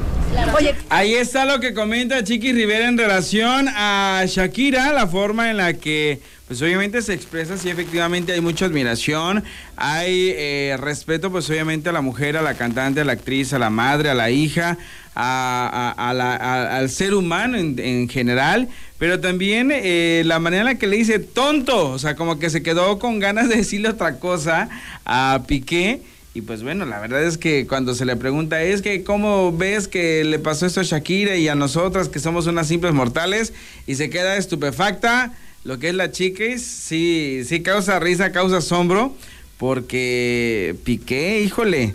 Oye, 0.56 0.74
Ahí 0.88 1.14
está 1.14 1.44
lo 1.44 1.60
que 1.60 1.74
comenta 1.74 2.22
Chiqui 2.24 2.52
Rivera 2.52 2.88
en 2.88 2.96
relación 2.98 3.66
a 3.68 4.24
Shakira, 4.26 4.92
la 4.92 5.06
forma 5.06 5.50
en 5.50 5.56
la 5.56 5.74
que, 5.74 6.20
pues 6.46 6.60
obviamente 6.62 7.02
se 7.02 7.12
expresa, 7.14 7.56
sí, 7.58 7.68
efectivamente 7.70 8.32
hay 8.32 8.40
mucha 8.40 8.66
admiración, 8.66 9.42
hay 9.76 10.32
eh, 10.36 10.76
respeto, 10.80 11.30
pues 11.30 11.48
obviamente 11.50 11.88
a 11.88 11.92
la 11.92 12.00
mujer, 12.00 12.36
a 12.36 12.42
la 12.42 12.54
cantante, 12.54 13.00
a 13.00 13.04
la 13.04 13.12
actriz, 13.12 13.52
a 13.52 13.58
la 13.58 13.70
madre, 13.70 14.10
a 14.10 14.14
la 14.14 14.30
hija, 14.30 14.78
a, 15.14 15.94
a- 15.96 16.10
a 16.10 16.14
la- 16.14 16.36
a- 16.36 16.76
al 16.78 16.88
ser 16.90 17.14
humano 17.14 17.56
en, 17.56 17.78
en 17.78 18.08
general, 18.08 18.68
pero 18.98 19.20
también 19.20 19.70
eh, 19.72 20.22
la 20.24 20.38
manera 20.38 20.62
en 20.62 20.66
la 20.66 20.74
que 20.76 20.86
le 20.86 20.96
dice 20.96 21.18
tonto, 21.18 21.90
o 21.90 21.98
sea, 21.98 22.14
como 22.16 22.38
que 22.38 22.50
se 22.50 22.62
quedó 22.62 22.98
con 22.98 23.18
ganas 23.18 23.48
de 23.48 23.56
decirle 23.56 23.88
otra 23.88 24.18
cosa 24.18 24.68
a 25.04 25.42
Piqué. 25.46 26.00
Y 26.36 26.42
pues 26.42 26.64
bueno, 26.64 26.84
la 26.84 26.98
verdad 26.98 27.22
es 27.22 27.38
que 27.38 27.64
cuando 27.68 27.94
se 27.94 28.04
le 28.04 28.16
pregunta 28.16 28.60
es 28.60 28.82
que 28.82 29.04
cómo 29.04 29.56
ves 29.56 29.86
que 29.86 30.24
le 30.24 30.40
pasó 30.40 30.66
esto 30.66 30.80
a 30.80 30.82
Shakira 30.82 31.36
y 31.36 31.46
a 31.46 31.54
nosotras 31.54 32.08
que 32.08 32.18
somos 32.18 32.48
unas 32.48 32.66
simples 32.66 32.92
mortales 32.92 33.52
y 33.86 33.94
se 33.94 34.10
queda 34.10 34.36
estupefacta, 34.36 35.32
lo 35.62 35.78
que 35.78 35.90
es 35.90 35.94
la 35.94 36.10
chiquis, 36.10 36.60
sí, 36.66 37.42
sí 37.46 37.62
causa 37.62 38.00
risa, 38.00 38.32
causa 38.32 38.56
asombro, 38.56 39.16
porque 39.58 40.74
Piqué, 40.82 41.40
híjole, 41.40 41.94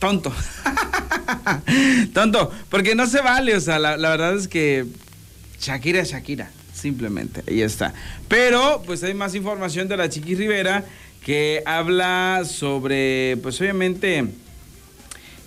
tonto. 0.00 0.34
tonto, 2.12 2.50
porque 2.68 2.96
no 2.96 3.06
se 3.06 3.20
vale, 3.20 3.54
o 3.54 3.60
sea, 3.60 3.78
la, 3.78 3.96
la 3.96 4.10
verdad 4.10 4.34
es 4.34 4.48
que 4.48 4.86
Shakira 5.60 6.00
es 6.00 6.10
Shakira, 6.10 6.50
simplemente, 6.74 7.44
ahí 7.46 7.62
está. 7.62 7.94
Pero, 8.26 8.82
pues 8.84 9.04
hay 9.04 9.14
más 9.14 9.36
información 9.36 9.86
de 9.86 9.96
la 9.96 10.08
Chiqui 10.08 10.34
Rivera 10.34 10.84
que 11.26 11.60
habla 11.66 12.42
sobre, 12.48 13.36
pues 13.42 13.60
obviamente, 13.60 14.26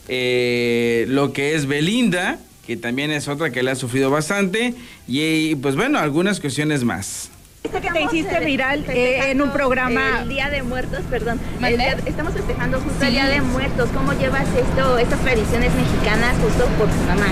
eh, 0.10 1.06
lo 1.08 1.32
que 1.32 1.56
es 1.56 1.68
Belinda, 1.68 2.38
que 2.68 2.76
también 2.76 3.12
es 3.12 3.30
otra 3.30 3.50
que 3.52 3.64
le 3.64 3.72
ha 3.72 3.76
sufrido 3.76 4.12
bastante, 4.12 4.74
y, 5.08 5.56
pues 5.56 5.78
bueno, 5.78 5.98
algunas 5.98 6.42
cuestiones 6.42 6.84
más. 6.84 7.30
Viste 7.64 7.80
que 7.80 7.92
te 7.92 8.02
hiciste 8.04 8.44
viral 8.44 8.84
eh, 8.90 9.32
en 9.32 9.42
un 9.42 9.54
programa. 9.54 10.20
El 10.24 10.28
Día 10.28 10.50
de 10.50 10.64
Muertos, 10.64 11.00
perdón. 11.10 11.40
¿Mande? 11.62 11.76
El 11.76 11.78
día- 11.78 11.98
estamos 12.06 12.34
festejando 12.34 12.82
justo 12.82 13.06
el 13.06 13.14
Día 13.14 13.30
de 13.30 13.40
Muertos. 13.40 13.90
¿Cómo 13.94 14.12
llevas 14.12 14.48
esto, 14.58 14.98
estas 14.98 15.22
tradiciones 15.22 15.72
mexicanas 15.76 16.36
justo 16.44 16.66
por 16.78 16.90
tu 16.90 17.02
mamá? 17.08 17.28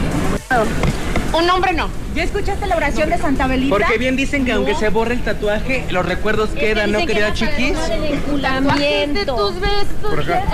Un 1.38 1.46
nombre 1.46 1.72
no. 1.74 1.88
¿Ya 2.15 2.24
escuchaste 2.24 2.65
la 2.65 2.75
oración 2.75 3.12
de 3.12 3.17
Santa 3.20 3.46
Belita? 3.46 3.75
Porque 3.75 4.00
bien 4.00 4.15
dicen 4.15 4.44
que 4.44 4.53
aunque 4.53 4.74
se 4.74 4.89
borre 4.89 5.13
el 5.13 5.22
tatuaje, 5.22 5.86
los 5.91 6.03
recuerdos 6.03 6.50
quedan, 6.50 6.91
¿no, 6.91 7.06
querida 7.06 7.32
chiquis? 7.34 7.77
del 7.88 8.03
enculamiento. 8.06 9.53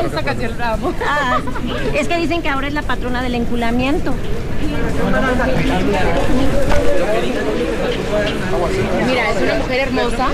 Esta 0.03 0.23
canción 0.23 0.57
la 0.57 0.73
amo. 0.73 0.93
Ah, 1.07 1.39
es 1.93 2.07
que 2.07 2.17
dicen 2.17 2.41
que 2.41 2.49
ahora 2.49 2.67
es 2.67 2.73
la 2.73 2.81
patrona 2.81 3.21
del 3.21 3.35
enculamiento. 3.35 4.13
Mira, 9.07 9.31
es 9.31 9.41
una 9.41 9.55
mujer 9.55 9.79
hermosa, 9.79 10.27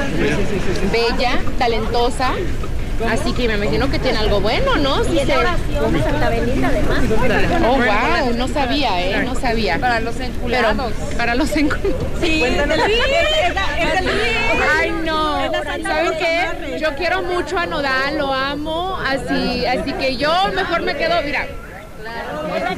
bella, 0.92 1.40
talentosa, 1.60 2.32
así 3.08 3.34
que 3.34 3.48
me 3.48 3.56
imagino 3.56 3.90
que 3.90 4.00
tiene 4.00 4.18
algo 4.18 4.42
bueno, 4.42 4.76
¿no? 4.78 5.04
Sí 5.04 5.12
Y 5.14 5.20
es 5.20 5.28
se- 5.28 5.34
la 5.34 5.40
oración 5.40 5.94
de 5.94 6.04
Santa 6.04 6.30
Belita, 6.30 6.68
además. 6.68 7.00
Oh, 7.68 7.78
wow, 7.78 8.34
no 8.38 8.48
sabía, 8.48 9.02
¿eh? 9.02 9.24
No 9.24 9.36
sabía. 9.36 9.78
Para 9.80 10.00
los 10.00 10.20
enculados. 10.20 10.94
para 11.18 11.36
los 11.36 11.56
enculados. 11.56 11.96
Sí, 12.22 12.44
es 12.44 12.58
la- 12.58 12.76
es 12.76 13.54
la- 13.56 14.12
Ay, 14.80 14.92
no. 15.04 15.40
¿Saben 15.84 16.14
qué? 16.20 16.78
Yo 16.80 16.96
quiero 16.96 17.22
mucho 17.24 17.58
a 17.58 17.66
Nodal, 17.66 18.18
lo 18.18 18.34
amo, 18.34 18.98
así, 19.06 19.66
así 19.66 19.94
que 19.94 20.18
yo 20.18 20.32
mejor 20.54 20.82
me 20.82 20.96
quedo, 20.96 21.22
mira. 21.24 21.48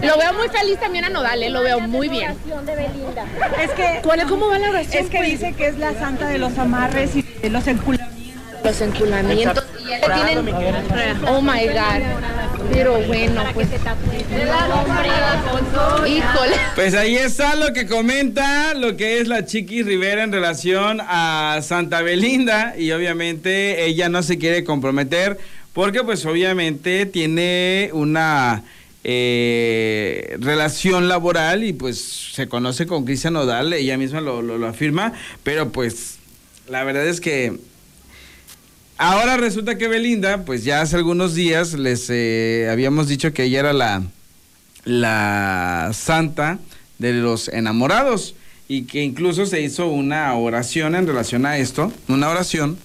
Lo 0.02 0.18
veo 0.18 0.34
muy 0.34 0.50
feliz 0.50 0.80
también 0.80 1.06
a 1.06 1.10
Nodal, 1.10 1.42
¿eh? 1.44 1.50
lo 1.50 1.62
veo 1.62 1.80
muy 1.80 2.10
bien. 2.10 2.32
Oración 2.32 2.66
de 2.66 2.76
Belinda. 2.76 3.26
Es 3.62 3.72
que, 3.72 4.00
¿Cuál, 4.04 4.24
¿Cómo 4.28 4.48
va 4.50 4.60
la 4.60 4.70
oración? 4.70 5.04
es 5.06 5.10
que 5.10 5.24
dice 5.24 5.54
que 5.54 5.68
es 5.68 5.78
la 5.78 5.94
santa 5.94 6.28
de 6.28 6.38
los 6.38 6.58
amarres 6.58 7.16
y 7.16 7.22
de 7.22 7.50
los 7.50 7.66
enculamientos. 7.68 8.12
Los 8.64 8.82
enculamientos. 8.82 9.64
Oh 11.28 11.42
my 11.42 11.66
God. 11.68 12.02
Pero 12.72 13.02
bueno, 13.04 13.44
pues. 13.54 13.68
Híjole. 16.08 16.56
Pues 16.76 16.94
ahí 16.94 17.16
está 17.16 17.56
lo 17.56 17.74
que 17.74 17.86
comenta 17.88 18.74
lo 18.74 18.96
que 18.98 19.20
es 19.20 19.28
la 19.28 19.46
Chiqui 19.46 19.84
Rivera 19.84 20.24
en 20.24 20.32
relación 20.32 21.00
a 21.02 21.60
Santa 21.64 22.02
Belinda 22.02 22.76
y 22.78 22.92
obviamente 22.92 23.86
ella 23.86 24.10
no 24.10 24.24
se 24.24 24.38
quiere 24.38 24.64
comprometer 24.64 25.38
porque 25.74 26.04
pues 26.04 26.26
obviamente 26.26 27.06
tiene 27.06 27.90
una 27.94 28.64
eh, 29.04 30.38
relación 30.40 31.08
laboral 31.08 31.64
y 31.64 31.74
pues 31.74 32.00
se 32.34 32.48
conoce 32.48 32.86
con 32.86 33.06
Cristian 33.06 33.34
Nodal, 33.34 33.74
ella 33.74 33.98
misma 33.98 34.22
lo- 34.22 34.42
lo 34.42 34.68
afirma, 34.68 35.14
pero 35.44 35.70
pues 35.72 36.18
la 36.70 36.84
verdad 36.84 37.08
es 37.08 37.20
que 37.22 37.54
Ahora 39.04 39.36
resulta 39.36 39.80
que 39.80 39.88
Belinda, 39.88 40.46
pues 40.46 40.64
ya 40.64 40.82
hace 40.82 40.96
algunos 40.96 41.34
días 41.34 41.74
les 41.74 42.08
eh, 42.12 42.68
habíamos 42.70 43.08
dicho 43.08 43.34
que 43.34 43.46
ella 43.46 43.62
era 43.62 43.74
la, 43.74 44.04
la 44.86 45.90
santa 45.92 46.60
de 47.00 47.14
los 47.14 47.48
enamorados 47.48 48.36
y 48.68 48.84
que 48.84 49.02
incluso 49.02 49.48
se 49.48 49.60
hizo 49.60 49.88
una 49.88 50.32
oración 50.36 50.94
en 50.94 51.08
relación 51.08 51.48
a 51.48 51.58
esto, 51.58 51.92
una 52.10 52.30
oración, 52.30 52.78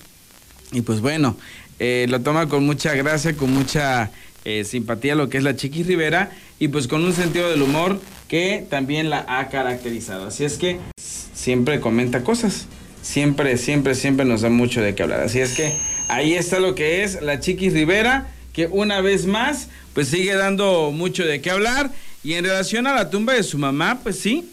y 0.73 0.81
pues 0.81 1.03
bueno, 1.03 1.37
eh, 1.81 2.07
lo 2.09 2.23
toma 2.23 2.49
con 2.49 2.65
mucha 2.65 2.95
gracia, 2.95 3.37
con 3.37 3.53
mucha 3.53 4.11
eh, 4.47 4.65
simpatía 4.65 5.17
lo 5.17 5.29
que 5.29 5.37
es 5.37 5.45
la 5.45 5.55
Chiqui 5.55 5.83
Rivera 5.83 6.31
y 6.59 6.69
pues 6.69 6.89
con 6.89 7.05
un 7.05 7.13
sentido 7.13 7.51
del 7.51 7.61
humor 7.61 8.01
que 8.27 8.65
también 8.71 9.11
la 9.11 9.27
ha 9.29 9.51
caracterizado. 9.51 10.29
Así 10.29 10.47
es 10.47 10.57
que 10.57 10.79
siempre 10.97 11.79
comenta 11.79 12.25
cosas, 12.25 12.69
siempre, 13.03 13.59
siempre, 13.59 13.95
siempre 13.95 14.25
nos 14.25 14.41
da 14.41 14.49
mucho 14.49 14.81
de 14.81 14.95
qué 14.95 15.03
hablar. 15.03 15.21
Así 15.21 15.41
es 15.41 15.53
que 15.53 15.77
ahí 16.09 16.35
está 16.35 16.59
lo 16.59 16.75
que 16.75 17.03
es 17.03 17.21
la 17.23 17.41
Chiqui 17.41 17.71
Rivera, 17.71 18.29
que 18.53 18.67
una 18.67 19.01
vez 19.01 19.27
más 19.27 19.69
pues 19.95 20.09
sigue 20.09 20.35
dando 20.35 20.91
mucho 20.93 21.25
de 21.25 21.41
qué 21.41 21.51
hablar. 21.51 21.91
Y 22.23 22.35
en 22.35 22.45
relación 22.45 22.87
a 22.87 22.95
la 22.95 23.09
tumba 23.09 23.35
de 23.35 23.43
su 23.43 23.57
mamá, 23.57 24.01
pues 24.03 24.19
sí, 24.19 24.49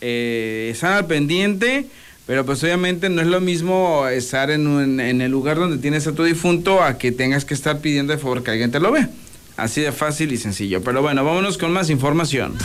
eh, 0.00 0.70
están 0.72 0.92
al 0.92 1.06
pendiente, 1.06 1.86
pero 2.26 2.44
pues 2.44 2.62
obviamente 2.64 3.08
no 3.08 3.22
es 3.22 3.28
lo 3.28 3.40
mismo 3.40 4.06
estar 4.08 4.50
en, 4.50 5.00
en 5.00 5.20
el 5.20 5.30
lugar 5.30 5.56
donde 5.56 5.78
tienes 5.78 6.06
a 6.06 6.12
tu 6.12 6.24
difunto 6.24 6.82
a 6.82 6.98
que 6.98 7.12
tengas 7.12 7.44
que 7.44 7.54
estar 7.54 7.80
pidiendo 7.80 8.12
de 8.12 8.18
favor 8.18 8.42
que 8.42 8.50
alguien 8.50 8.70
te 8.70 8.80
lo 8.80 8.90
vea. 8.90 9.08
Así 9.56 9.80
de 9.80 9.92
fácil 9.92 10.32
y 10.32 10.36
sencillo. 10.36 10.82
Pero 10.82 11.02
bueno, 11.02 11.24
vámonos 11.24 11.58
con 11.58 11.72
más 11.72 11.90
información. 11.90 12.56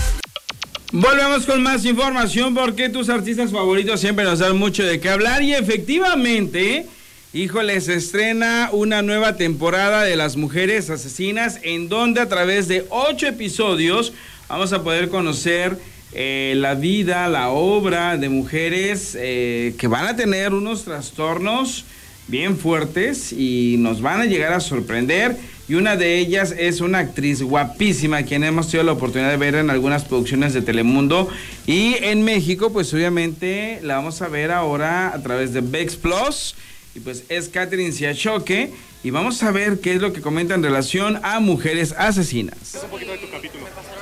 Volvemos 0.92 1.46
con 1.46 1.62
más 1.62 1.84
información 1.86 2.54
porque 2.54 2.90
tus 2.90 3.10
artistas 3.10 3.52
favoritos 3.52 4.00
siempre 4.00 4.24
nos 4.24 4.40
dan 4.40 4.58
mucho 4.58 4.84
de 4.84 5.00
qué 5.02 5.10
hablar 5.10 5.44
y 5.44 5.54
efectivamente, 5.54 6.86
híjole, 7.34 7.80
se 7.82 7.96
estrena 7.96 8.70
una 8.72 9.02
nueva 9.02 9.36
temporada 9.36 10.04
de 10.04 10.16
Las 10.16 10.38
Mujeres 10.38 10.90
Asesinas 10.90 11.60
en 11.64 11.90
donde 11.90 12.22
a 12.22 12.30
través 12.30 12.68
de 12.68 12.86
ocho 12.90 13.28
episodios 13.28 14.14
vamos 14.48 14.72
a 14.74 14.84
poder 14.84 15.10
conocer 15.10 15.78
eh, 16.14 16.54
la 16.56 16.74
vida, 16.76 17.28
la 17.28 17.50
obra 17.50 18.18
de 18.18 18.30
mujeres 18.30 19.18
eh, 19.20 19.76
que 19.78 19.88
van 19.88 20.08
a 20.08 20.16
tener 20.16 20.54
unos 20.54 20.86
trastornos 20.86 21.84
bien 22.28 22.58
fuertes 22.58 23.34
y 23.34 23.76
nos 23.80 24.02
van 24.02 24.22
a 24.22 24.26
llegar 24.26 24.54
a 24.54 24.60
sorprender. 24.60 25.36
Y 25.70 25.76
una 25.76 25.98
de 25.98 26.18
ellas 26.18 26.56
es 26.58 26.80
una 26.80 27.00
actriz 27.00 27.42
guapísima, 27.42 28.24
quien 28.24 28.46
hemos 28.46 28.68
tenido 28.68 28.86
la 28.86 28.94
oportunidad 28.94 29.32
de 29.32 29.38
ver 29.38 29.56
en 29.56 29.70
algunas 29.70 30.06
producciones 30.06 30.54
de 30.54 30.62
Telemundo. 30.62 31.30
Y 31.66 31.96
en 32.02 32.24
México, 32.24 32.72
pues 32.72 32.94
obviamente 32.94 33.82
la 33.84 33.96
vamos 33.96 34.22
a 34.22 34.30
ver 34.30 34.52
ahora 34.52 35.14
a 35.14 35.22
través 35.22 35.52
de 35.52 35.60
Vex 35.60 35.98
Plus. 35.98 36.56
Y 36.98 37.00
pues 37.00 37.26
es 37.30 37.48
Catherine 37.50 37.92
Siachoque. 37.92 38.74
Y 39.04 39.12
vamos 39.12 39.44
a 39.44 39.52
ver 39.52 39.80
qué 39.80 39.94
es 39.94 40.02
lo 40.02 40.12
que 40.14 40.22
comenta 40.22 40.56
en 40.56 40.64
relación 40.64 41.20
a 41.24 41.40
mujeres 41.40 41.94
asesinas. 41.96 42.58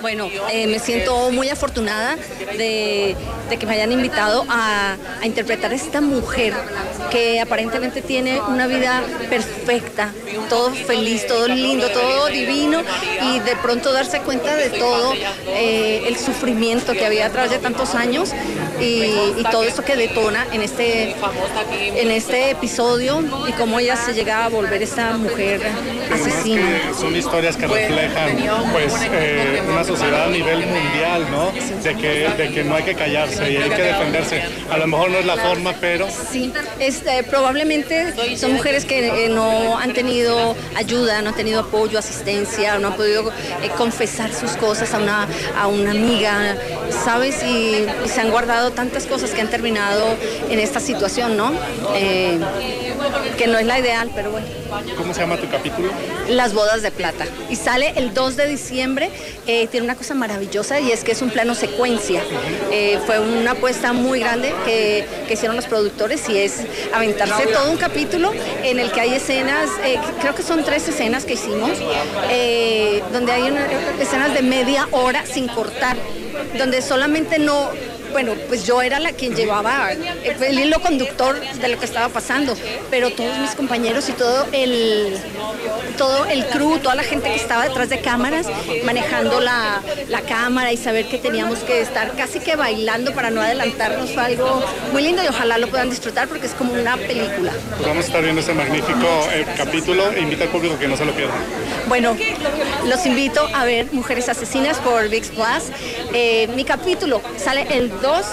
Bueno, 0.01 0.29
eh, 0.51 0.65
me 0.67 0.79
siento 0.79 1.29
muy 1.31 1.49
afortunada 1.49 2.15
de, 2.57 3.17
de 3.49 3.57
que 3.57 3.65
me 3.65 3.73
hayan 3.73 3.91
invitado 3.91 4.45
a, 4.49 4.95
a 5.21 5.25
interpretar 5.25 5.71
a 5.71 5.75
esta 5.75 6.01
mujer 6.01 6.53
que 7.11 7.39
aparentemente 7.39 8.01
tiene 8.01 8.41
una 8.41 8.67
vida 8.67 9.03
perfecta, 9.29 10.11
todo 10.49 10.71
feliz, 10.71 11.27
todo 11.27 11.47
lindo, 11.47 11.89
todo 11.89 12.27
divino 12.27 12.81
y 13.21 13.39
de 13.39 13.55
pronto 13.57 13.91
darse 13.93 14.19
cuenta 14.21 14.55
de 14.55 14.69
todo 14.69 15.13
eh, 15.47 16.03
el 16.07 16.17
sufrimiento 16.17 16.93
que 16.93 17.05
había 17.05 17.27
a 17.27 17.29
través 17.29 17.51
de 17.51 17.59
tantos 17.59 17.95
años 17.95 18.33
y, 18.79 19.03
y 19.37 19.43
todo 19.51 19.63
esto 19.63 19.83
que 19.83 19.95
detona 19.95 20.45
en 20.51 20.61
este, 20.61 21.15
en 21.77 22.11
este 22.11 22.51
episodio 22.51 23.23
y 23.47 23.51
cómo 23.53 23.79
ella 23.79 23.95
se 23.95 24.13
llega 24.13 24.45
a 24.45 24.49
volver 24.49 24.81
esta 24.81 25.17
mujer 25.17 25.61
asesina. 26.11 26.61
Que 26.61 26.93
son 26.93 27.15
historias 27.15 27.55
que 27.55 27.67
reflejan 27.67 28.37
pues 28.71 28.93
eh, 29.11 29.61
una 29.69 29.83
sociedad 29.83 30.25
a 30.25 30.29
nivel 30.29 30.65
mundial, 30.65 31.27
¿no? 31.31 31.51
De 31.51 31.95
que, 31.95 32.29
de 32.29 32.51
que 32.51 32.63
no 32.63 32.75
hay 32.75 32.83
que 32.83 32.95
callarse 32.95 33.34
y 33.39 33.57
hay 33.57 33.69
que 33.69 33.81
defenderse. 33.81 34.41
A 34.69 34.77
lo 34.77 34.87
mejor 34.87 35.11
no 35.11 35.17
es 35.17 35.25
la 35.25 35.37
forma, 35.37 35.73
pero 35.79 36.07
Sí, 36.31 36.51
este, 36.79 37.23
probablemente 37.23 38.13
son 38.37 38.53
mujeres 38.53 38.85
que 38.85 39.25
eh, 39.25 39.29
no 39.29 39.77
han 39.77 39.93
tenido 39.93 40.55
ayuda, 40.75 41.21
no 41.21 41.29
han 41.29 41.35
tenido 41.35 41.61
apoyo, 41.61 41.99
asistencia, 41.99 42.77
no 42.79 42.89
han 42.89 42.95
podido 42.95 43.29
eh, 43.63 43.69
confesar 43.77 44.33
sus 44.33 44.51
cosas 44.51 44.93
a 44.93 44.97
una, 44.99 45.27
a 45.57 45.67
una 45.67 45.91
amiga, 45.91 46.55
¿sabes? 47.03 47.43
Y, 47.43 47.85
y 48.05 48.09
se 48.09 48.21
han 48.21 48.31
guardado 48.31 48.71
tantas 48.71 49.05
cosas 49.05 49.31
que 49.31 49.41
han 49.41 49.49
terminado 49.49 50.15
en 50.49 50.59
esta 50.59 50.79
situación, 50.79 51.37
¿no? 51.37 51.53
Eh, 51.95 52.39
que 53.37 53.47
no 53.47 53.57
es 53.57 53.65
la 53.65 53.79
ideal, 53.79 54.11
pero 54.15 54.31
bueno. 54.31 54.45
¿cómo 54.97 55.13
se 55.13 55.21
llama 55.21 55.37
tu 55.37 55.49
capítulo? 55.49 55.89
Las 56.27 56.53
bodas 56.53 56.81
de 56.81 56.91
plata. 56.91 57.25
Y 57.49 57.55
sale 57.55 57.93
el 57.95 58.13
2 58.13 58.35
de 58.35 58.47
diciembre. 58.47 59.09
Eh, 59.47 59.67
tiene 59.67 59.85
una 59.85 59.95
cosa 59.95 60.13
maravillosa 60.15 60.79
y 60.79 60.91
es 60.91 61.03
que 61.03 61.11
es 61.13 61.21
un 61.21 61.29
plano 61.29 61.55
secuencia. 61.55 62.21
Eh, 62.71 62.99
fue 63.05 63.19
una 63.19 63.51
apuesta 63.51 63.93
muy 63.93 64.19
grande 64.19 64.53
que, 64.65 65.05
que 65.27 65.33
hicieron 65.35 65.55
los 65.55 65.65
productores 65.65 66.27
y 66.29 66.37
es 66.37 66.61
aventarse 66.93 67.47
todo 67.47 67.71
un 67.71 67.77
capítulo 67.77 68.31
en 68.63 68.79
el 68.79 68.91
que 68.91 69.01
hay 69.01 69.13
escenas, 69.13 69.69
eh, 69.83 69.97
creo 70.21 70.33
que 70.35 70.43
son 70.43 70.63
tres 70.63 70.87
escenas 70.87 71.25
que 71.25 71.33
hicimos, 71.33 71.71
donde 73.11 73.31
hay 73.31 73.43
una- 73.43 73.67
escenas 74.01 74.33
de 74.33 74.41
media 74.41 74.87
hora 74.91 75.25
sin 75.25 75.47
cortar, 75.47 75.95
donde 76.57 76.81
solamente 76.81 77.39
no 77.39 77.69
bueno, 78.15 78.33
pues 78.47 78.65
yo 78.65 78.81
era 78.81 78.97
la 79.01 79.11
quien 79.11 79.35
llevaba 79.35 79.91
eh, 79.91 80.37
el 80.47 80.57
hilo 80.57 80.79
conductor 80.79 81.37
de 81.37 81.67
lo 81.67 81.77
que 81.77 81.83
estaba 81.83 82.07
pasando, 82.07 82.55
pero 82.89 83.09
todos 83.09 83.37
mis 83.39 83.51
compañeros 83.55 84.07
y 84.07 84.13
todo 84.13 84.47
el, 84.53 85.17
todo 85.97 86.23
el 86.27 86.45
crew, 86.45 86.79
toda 86.79 86.95
la 86.95 87.03
gente 87.03 87.27
que 87.27 87.35
estaba 87.35 87.67
detrás 87.67 87.89
de 87.89 87.99
cámaras, 87.99 88.47
manejando 88.85 89.41
la, 89.41 89.81
la 90.07 90.21
cámara 90.21 90.71
y 90.71 90.77
saber 90.77 91.09
que 91.09 91.17
teníamos 91.17 91.59
que 91.59 91.81
estar 91.81 92.15
casi 92.15 92.39
que 92.39 92.55
bailando 92.55 93.13
para 93.13 93.31
no 93.31 93.41
adelantarnos 93.41 94.11
fue 94.11 94.23
algo 94.23 94.63
muy 94.93 95.03
lindo 95.03 95.21
y 95.21 95.27
ojalá 95.27 95.57
lo 95.57 95.67
puedan 95.67 95.89
disfrutar 95.89 96.29
porque 96.29 96.45
es 96.47 96.53
como 96.53 96.71
una 96.71 96.95
película. 96.95 97.51
Pues 97.71 97.85
vamos 97.85 98.05
a 98.05 98.07
estar 98.07 98.23
viendo 98.23 98.39
este 98.39 98.53
magnífico 98.53 99.27
eh, 99.33 99.45
capítulo 99.57 100.09
e 100.13 100.21
invita 100.21 100.45
al 100.45 100.51
público 100.51 100.79
que 100.79 100.87
no 100.87 100.95
se 100.95 101.03
lo 101.03 101.11
pierda. 101.11 101.35
Bueno, 101.89 102.15
los 102.87 103.05
invito 103.05 103.45
a 103.53 103.65
ver 103.65 103.87
Mujeres 103.91 104.29
Asesinas 104.29 104.77
por 104.77 105.09
VIX 105.09 105.27
Plus. 105.31 106.04
Eh, 106.17 106.47
mi 106.55 106.63
capítulo 106.63 107.21
sale 107.35 107.67
el 107.71 107.89
2 107.89 108.25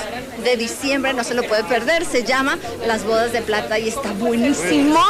de 0.44 0.56
diciembre, 0.56 1.12
no 1.14 1.24
se 1.24 1.34
lo 1.34 1.42
puede 1.42 1.64
perder. 1.64 2.04
Se 2.04 2.22
llama 2.22 2.56
Las 2.86 3.02
Bodas 3.04 3.32
de 3.32 3.42
Plata 3.42 3.76
y 3.76 3.88
está 3.88 4.12
buenísimo. 4.12 5.00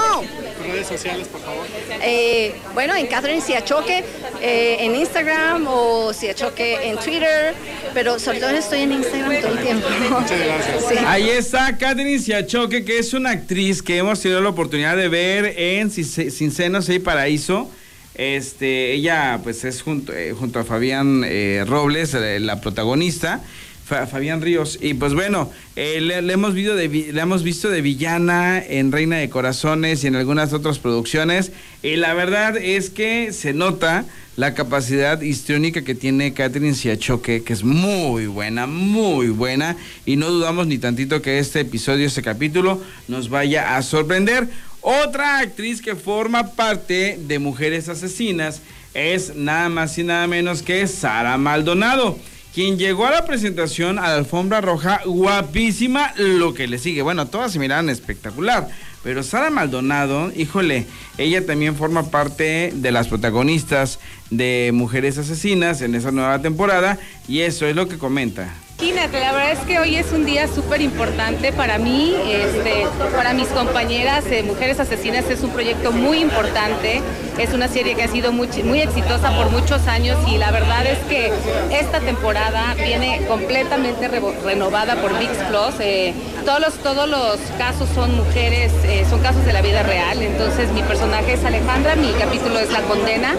Redes 0.65 0.87
sociales, 0.87 1.29
por 1.29 1.43
favor. 1.43 1.67
Eh, 2.03 2.55
bueno, 2.73 2.95
en 2.95 3.07
Catherine 3.09 3.43
Siachoque 3.43 4.03
eh, 4.41 4.77
en 4.81 4.97
Instagram 4.97 5.67
o 5.69 6.15
Siachoque 6.15 6.89
en 6.89 6.97
Twitter, 6.97 7.55
pero 7.93 8.19
sobre 8.19 8.41
todo 8.41 8.51
estoy 8.51 8.81
en 8.81 8.93
Instagram 8.93 9.43
todo 9.43 9.53
el 9.53 9.63
tiempo. 9.63 9.89
Muchas 10.09 10.41
gracias. 10.41 10.85
Sí. 10.89 10.95
Ahí 11.07 11.29
está 11.29 11.77
Catherine 11.77 12.19
Siachoque, 12.19 12.87
que 12.87 12.99
es 12.99 13.13
una 13.13 13.33
actriz 13.33 13.83
que 13.83 13.99
hemos 13.99 14.19
tenido 14.19 14.41
la 14.41 14.49
oportunidad 14.49 14.97
de 14.97 15.09
ver 15.09 15.55
en 15.59 15.91
Sin 15.91 16.07
Sin 16.07 16.51
Senos 16.51 16.89
y 16.89 16.99
Paraíso. 17.01 17.71
Este, 18.15 18.93
ella 18.93 19.41
pues 19.43 19.65
es 19.65 19.83
junto, 19.83 20.13
eh, 20.13 20.33
junto 20.33 20.59
a 20.59 20.65
Fabián 20.65 21.23
eh, 21.27 21.65
Robles, 21.67 22.15
eh, 22.15 22.39
la 22.41 22.61
protagonista. 22.61 23.41
Fa- 23.85 24.07
Fabián 24.07 24.41
Ríos. 24.43 24.79
Y 24.81 24.95
pues 24.95 25.13
bueno, 25.13 25.51
eh, 25.77 26.01
le, 26.01 26.23
le 26.23 26.33
hemos 26.35 26.55
visto 26.55 26.75
de, 26.77 26.89
le 26.89 27.21
hemos 27.21 27.43
visto 27.43 27.69
de 27.69 27.83
villana 27.83 28.63
en 28.65 28.93
Reina 28.93 29.17
de 29.17 29.29
Corazones 29.29 30.05
y 30.05 30.07
en 30.07 30.15
algunas 30.17 30.53
otras 30.53 30.79
producciones. 30.79 31.51
Y 31.83 31.97
la 31.97 32.15
verdad 32.15 32.57
es 32.57 32.91
que 32.91 33.33
se 33.33 33.53
nota 33.55 34.05
la 34.37 34.55
capacidad 34.55 35.21
histriónica 35.21 35.83
que 35.83 35.95
tiene 35.95 36.33
Catherine 36.33 36.75
Siachoque, 36.75 37.43
que 37.43 37.53
es 37.53 37.65
muy 37.65 38.27
buena, 38.29 38.67
muy 38.67 39.29
buena. 39.29 39.77
Y 40.07 40.17
no 40.17 40.31
dudamos 40.31 40.67
ni 40.69 40.79
tantito 40.79 41.21
que 41.21 41.39
este 41.39 41.61
episodio, 41.61 42.07
este 42.07 42.23
capítulo, 42.23 42.81
nos 43.09 43.29
vaya 43.31 43.77
a 43.77 43.83
sorprender. 43.83 44.49
Otra 44.83 45.39
actriz 45.39 45.81
que 45.81 45.97
forma 45.97 46.49
parte 46.49 47.19
de 47.19 47.39
Mujeres 47.39 47.89
Asesinas 47.89 48.61
es 48.95 49.35
nada 49.35 49.69
más 49.69 49.97
y 49.97 50.05
nada 50.05 50.27
menos 50.27 50.63
que 50.63 50.87
Sara 50.87 51.39
Maldonado 51.39 52.19
quien 52.55 52.79
llegó 52.79 53.07
a 53.07 53.11
la 53.11 53.25
presentación 53.25 53.99
a 53.99 54.09
la 54.09 54.17
alfombra 54.17 54.61
roja 54.61 55.01
guapísima, 55.07 56.13
lo 56.17 56.53
que 56.53 56.67
le 56.67 56.79
sigue. 56.79 57.03
Bueno, 57.03 57.27
todas 57.27 57.53
se 57.53 57.59
miran 57.59 57.89
espectacular, 57.89 58.69
pero 59.03 59.23
Sara 59.23 59.51
Maldonado, 59.51 60.31
híjole, 60.37 60.87
ella 61.17 61.47
también 61.47 61.77
forma 61.77 62.11
parte 62.11 62.71
de 62.75 62.93
las 62.93 63.09
protagonistas 63.09 64.01
de 64.31 64.71
Mujeres 64.75 65.17
Asesinas 65.17 65.81
en 65.81 65.95
esa 65.95 66.11
nueva 66.11 66.41
temporada 66.41 66.99
y 67.27 67.41
eso 67.41 67.67
es 67.67 67.75
lo 67.75 67.89
que 67.89 67.97
comenta. 67.97 68.53
Imagínate, 68.83 69.21
la 69.21 69.31
verdad 69.31 69.53
es 69.53 69.61
que 69.61 69.79
hoy 69.79 69.95
es 69.95 70.11
un 70.11 70.25
día 70.25 70.49
súper 70.49 70.81
importante 70.81 71.53
para 71.53 71.79
mí, 71.79 72.17
este, 72.29 72.85
para 73.15 73.33
mis 73.33 73.47
compañeras, 73.47 74.25
eh, 74.27 74.43
Mujeres 74.43 74.81
Asesinas 74.81 75.25
es 75.31 75.45
un 75.45 75.51
proyecto 75.51 75.93
muy 75.93 76.19
importante, 76.19 77.01
es 77.39 77.53
una 77.55 77.69
serie 77.69 77.95
que 77.95 78.03
ha 78.03 78.09
sido 78.09 78.33
muy, 78.33 78.49
exitosa 78.81 79.37
por 79.37 79.53
muchos 79.53 79.87
años 79.87 80.19
y 80.27 80.37
la 80.37 80.51
verdad 80.51 80.85
es 80.85 80.99
que 81.09 81.33
esta 81.71 82.01
temporada 82.01 82.75
viene 82.75 83.25
completamente 83.29 84.09
renovada 84.09 84.97
por 84.97 85.17
VIX 85.17 85.31
Plus. 85.49 85.79
eh, 85.79 86.13
todos, 86.45 86.61
los, 86.61 86.75
todos 86.79 87.09
los 87.09 87.37
casos 87.57 87.89
son 87.95 88.17
mujeres, 88.17 88.73
eh, 88.83 89.07
son 89.09 89.21
casos 89.21 89.45
de 89.45 89.53
la 89.53 89.63
vida 89.63 89.85
real, 89.85 90.21
entonces 90.21 90.73
mi 90.73 90.83
personaje 90.83 91.35
es 91.35 91.45
Alejandra, 91.45 91.95
mi 91.95 92.11
capítulo 92.15 92.59
es 92.59 92.73
La 92.73 92.81
Condena. 92.81 93.37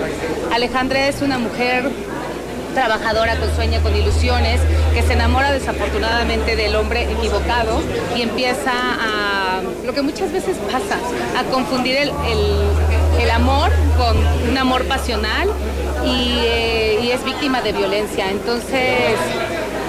Alejandra 0.54 1.10
es 1.10 1.22
una 1.22 1.38
mujer 1.38 1.92
trabajadora 2.74 3.36
con 3.38 3.54
sueño, 3.56 3.82
con 3.82 3.96
ilusiones, 3.96 4.60
que 4.94 5.02
se 5.02 5.14
enamora 5.14 5.52
desafortunadamente 5.52 6.56
del 6.56 6.76
hombre 6.76 7.04
equivocado 7.12 7.82
y 8.16 8.22
empieza 8.22 8.72
a, 8.74 9.62
lo 9.86 9.94
que 9.94 10.02
muchas 10.02 10.32
veces 10.32 10.58
pasa, 10.72 10.98
a 11.40 11.44
confundir 11.52 11.96
el, 11.98 12.10
el- 12.30 13.32
amor 13.34 13.72
con 13.98 14.16
un 14.50 14.58
amor 14.60 14.84
pasional 14.86 15.50
y, 16.06 16.36
eh, 16.46 17.14
es 17.14 17.24
víctima 17.24 17.62
de 17.62 17.72
violencia. 17.72 18.30
Entonces, 18.30 19.16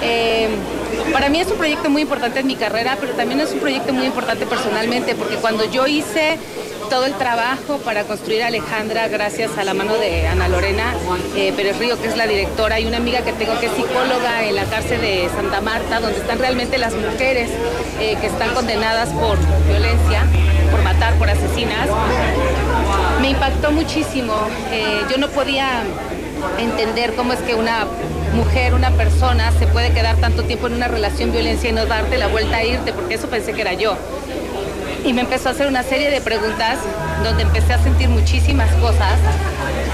eh, 0.03 0.49
para 1.12 1.29
mí 1.29 1.40
es 1.40 1.49
un 1.51 1.57
proyecto 1.59 1.90
muy 1.90 2.03
importante 2.03 2.40
en 2.40 2.47
mi 2.47 2.57
carrera, 2.57 2.97
pero 3.01 3.12
también 3.12 3.40
es 3.40 3.53
un 3.53 3.59
proyecto 3.61 3.92
muy 3.92 4.07
importante 4.07 4.47
personalmente, 4.47 5.14
porque 5.14 5.37
cuando 5.37 5.64
yo 5.70 5.87
hice 5.87 6.38
todo 6.88 7.07
el 7.07 7.14
trabajo 7.14 7.79
para 7.79 8.05
construir 8.05 8.42
Alejandra 8.42 9.09
gracias 9.09 9.57
a 9.59 9.64
la 9.64 9.75
mano 9.75 9.94
de 9.94 10.27
Ana 10.27 10.49
Lorena 10.49 10.94
eh, 11.37 11.53
Pérez 11.55 11.79
Río, 11.79 12.01
que 12.01 12.09
es 12.09 12.16
la 12.16 12.27
directora, 12.27 12.81
y 12.81 12.87
una 12.87 12.99
amiga 12.99 13.23
que 13.23 13.33
tengo 13.33 13.59
que 13.61 13.66
es 13.66 13.73
psicóloga 13.73 14.44
en 14.44 14.57
la 14.57 14.64
cárcel 14.64 15.01
de 15.01 15.29
Santa 15.35 15.61
Marta, 15.61 16.01
donde 16.01 16.18
están 16.18 16.38
realmente 16.38 16.79
las 16.79 16.94
mujeres 16.94 17.51
eh, 18.01 18.16
que 18.20 18.27
están 18.27 18.55
condenadas 18.55 19.11
por 19.11 19.38
violencia, 19.66 20.25
por 20.70 20.83
matar, 20.83 21.14
por 21.14 21.31
asesinas. 21.31 21.88
Me 23.20 23.31
impactó 23.31 23.70
muchísimo. 23.70 24.35
Eh, 24.70 25.03
yo 25.11 25.18
no 25.18 25.29
podía 25.29 25.83
entender 26.59 27.14
cómo 27.14 27.33
es 27.33 27.40
que 27.40 27.55
una 27.55 27.87
mujer, 28.35 28.75
una 28.75 28.90
persona 28.90 29.53
se 29.53 29.66
puede 29.66 29.92
quedar 29.92 30.16
tanto 30.16 30.42
tiempo 30.42 30.66
en 30.66 30.75
una 30.75 30.88
relación 30.88 31.33
violencia 31.33 31.70
y 31.70 31.73
no 31.73 31.87
darte 31.87 32.18
la 32.18 32.27
vuelta 32.27 32.57
a 32.57 32.64
irte, 32.64 32.92
porque 32.92 33.14
eso 33.14 33.29
pensé 33.29 33.53
que 33.53 33.61
era 33.61 33.73
yo. 33.73 33.97
Y 35.05 35.12
me 35.12 35.21
empezó 35.21 35.51
a 35.51 35.53
hacer 35.53 35.67
una 35.67 35.83
serie 35.83 36.11
de 36.11 36.21
preguntas 36.21 36.79
donde 37.23 37.43
empecé 37.43 37.75
a 37.75 37.83
sentir 37.83 38.09
muchísimas 38.09 38.71
cosas 38.77 39.19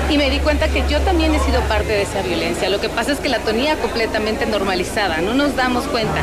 y 0.09 0.17
me 0.19 0.31
di 0.31 0.39
cuenta 0.39 0.69
que 0.69 0.85
yo 0.89 1.01
también 1.01 1.35
he 1.35 1.39
sido 1.41 1.61
parte 1.63 1.89
de 1.89 2.03
esa 2.03 2.23
violencia. 2.23 2.69
Lo 2.69 2.81
que 2.81 2.89
pasa 2.89 3.13
es 3.13 3.19
que 3.19 3.29
la 3.29 3.39
tenía 3.41 3.77
completamente 3.77 4.47
normalizada, 4.47 5.21
no 5.21 5.35
nos 5.35 5.57
damos 5.57 5.85
cuenta. 5.87 6.21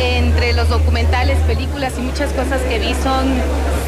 Entre 0.00 0.52
los 0.52 0.68
documentales, 0.68 1.38
películas 1.40 1.94
y 1.98 2.02
muchas 2.02 2.32
cosas 2.32 2.60
que 2.62 2.78
vi 2.78 2.94
son 3.02 3.34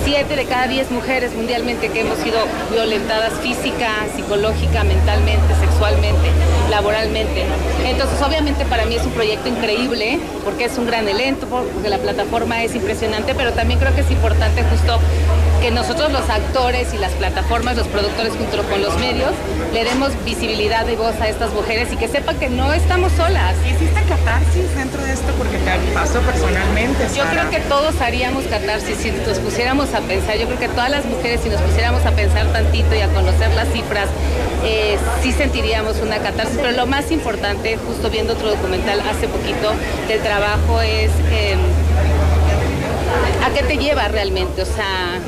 siete 0.04 0.36
de 0.36 0.44
cada 0.44 0.66
diez 0.66 0.90
mujeres 0.90 1.34
mundialmente 1.34 1.88
que 1.88 2.00
hemos 2.00 2.18
sido 2.18 2.38
violentadas 2.70 3.32
física, 3.40 3.88
psicológica, 4.14 4.84
mentalmente, 4.84 5.54
sexualmente, 5.60 6.28
laboralmente. 6.70 7.44
Entonces, 7.84 8.20
obviamente 8.22 8.64
para 8.64 8.84
mí 8.86 8.96
es 8.96 9.04
un 9.04 9.12
proyecto 9.12 9.48
increíble 9.48 10.18
porque 10.44 10.64
es 10.64 10.78
un 10.78 10.86
gran 10.86 11.08
elenco, 11.08 11.46
porque 11.46 11.88
la 11.88 11.98
plataforma 11.98 12.62
es 12.62 12.74
impresionante, 12.74 13.34
pero 13.34 13.52
también 13.52 13.78
creo 13.78 13.94
que 13.94 14.00
es 14.00 14.10
importante 14.10 14.62
justo 14.64 14.98
que 15.60 15.70
nosotros 15.70 16.10
los 16.10 16.28
actores 16.28 16.92
y 16.92 16.98
las 16.98 17.12
plataformas, 17.12 17.76
los 17.76 17.86
productores 17.86 18.32
junto 18.32 18.64
con 18.64 18.82
los 18.82 18.98
medios, 18.98 19.30
le 19.72 19.84
demos 19.84 20.10
visibilidad 20.24 20.88
y 20.88 20.96
voz 20.96 21.14
a 21.20 21.28
estas 21.28 21.52
mujeres 21.52 21.92
y 21.92 21.96
que 21.96 22.08
sepan 22.08 22.36
que 22.40 22.48
no 22.48 22.72
estamos 22.72 23.12
solas. 23.12 23.54
¿Hiciste 23.64 24.02
catarsis 24.08 24.74
dentro 24.74 25.00
de 25.04 25.12
esto? 25.12 25.32
Porque 25.38 25.58
te 25.58 25.92
pasó 25.94 26.20
personalmente. 26.20 27.06
Yo 27.16 27.24
creo 27.30 27.48
que 27.50 27.60
todos 27.60 28.00
haríamos 28.00 28.44
catarsis 28.46 28.96
si 28.98 29.12
nos 29.12 29.38
pusiéramos 29.38 29.91
a 29.94 30.00
pensar. 30.00 30.36
Yo 30.36 30.46
creo 30.46 30.58
que 30.58 30.68
todas 30.68 30.90
las 30.90 31.04
mujeres, 31.04 31.40
si 31.42 31.48
nos 31.48 31.60
pusiéramos 31.60 32.04
a 32.06 32.12
pensar 32.12 32.46
tantito 32.52 32.94
y 32.94 33.00
a 33.00 33.08
conocer 33.08 33.50
las 33.54 33.68
cifras, 33.68 34.08
eh, 34.64 34.96
sí 35.22 35.32
sentiríamos 35.32 36.00
una 36.00 36.18
catarsis. 36.18 36.56
Pero 36.56 36.72
lo 36.72 36.86
más 36.86 37.10
importante, 37.10 37.76
justo 37.76 38.10
viendo 38.10 38.34
otro 38.34 38.50
documental 38.50 39.00
hace 39.00 39.28
poquito 39.28 39.72
del 40.08 40.20
trabajo, 40.20 40.80
es 40.80 41.10
eh, 41.30 41.56
a 43.44 43.50
qué 43.54 43.62
te 43.62 43.76
lleva 43.76 44.08
realmente. 44.08 44.62
O 44.62 44.66
sea, 44.66 45.18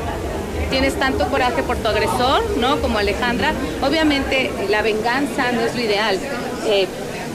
tienes 0.71 0.95
tanto 0.99 1.27
coraje 1.29 1.63
por 1.63 1.77
tu 1.77 1.89
agresor, 1.89 2.43
¿no? 2.59 2.81
Como 2.81 2.99
Alejandra. 2.99 3.53
Obviamente 3.83 4.51
la 4.71 4.83
venganza 4.83 5.53
no 5.53 5.61
es 5.61 5.75
lo 5.75 5.81
ideal. 5.81 6.19
Eh, 6.67 6.87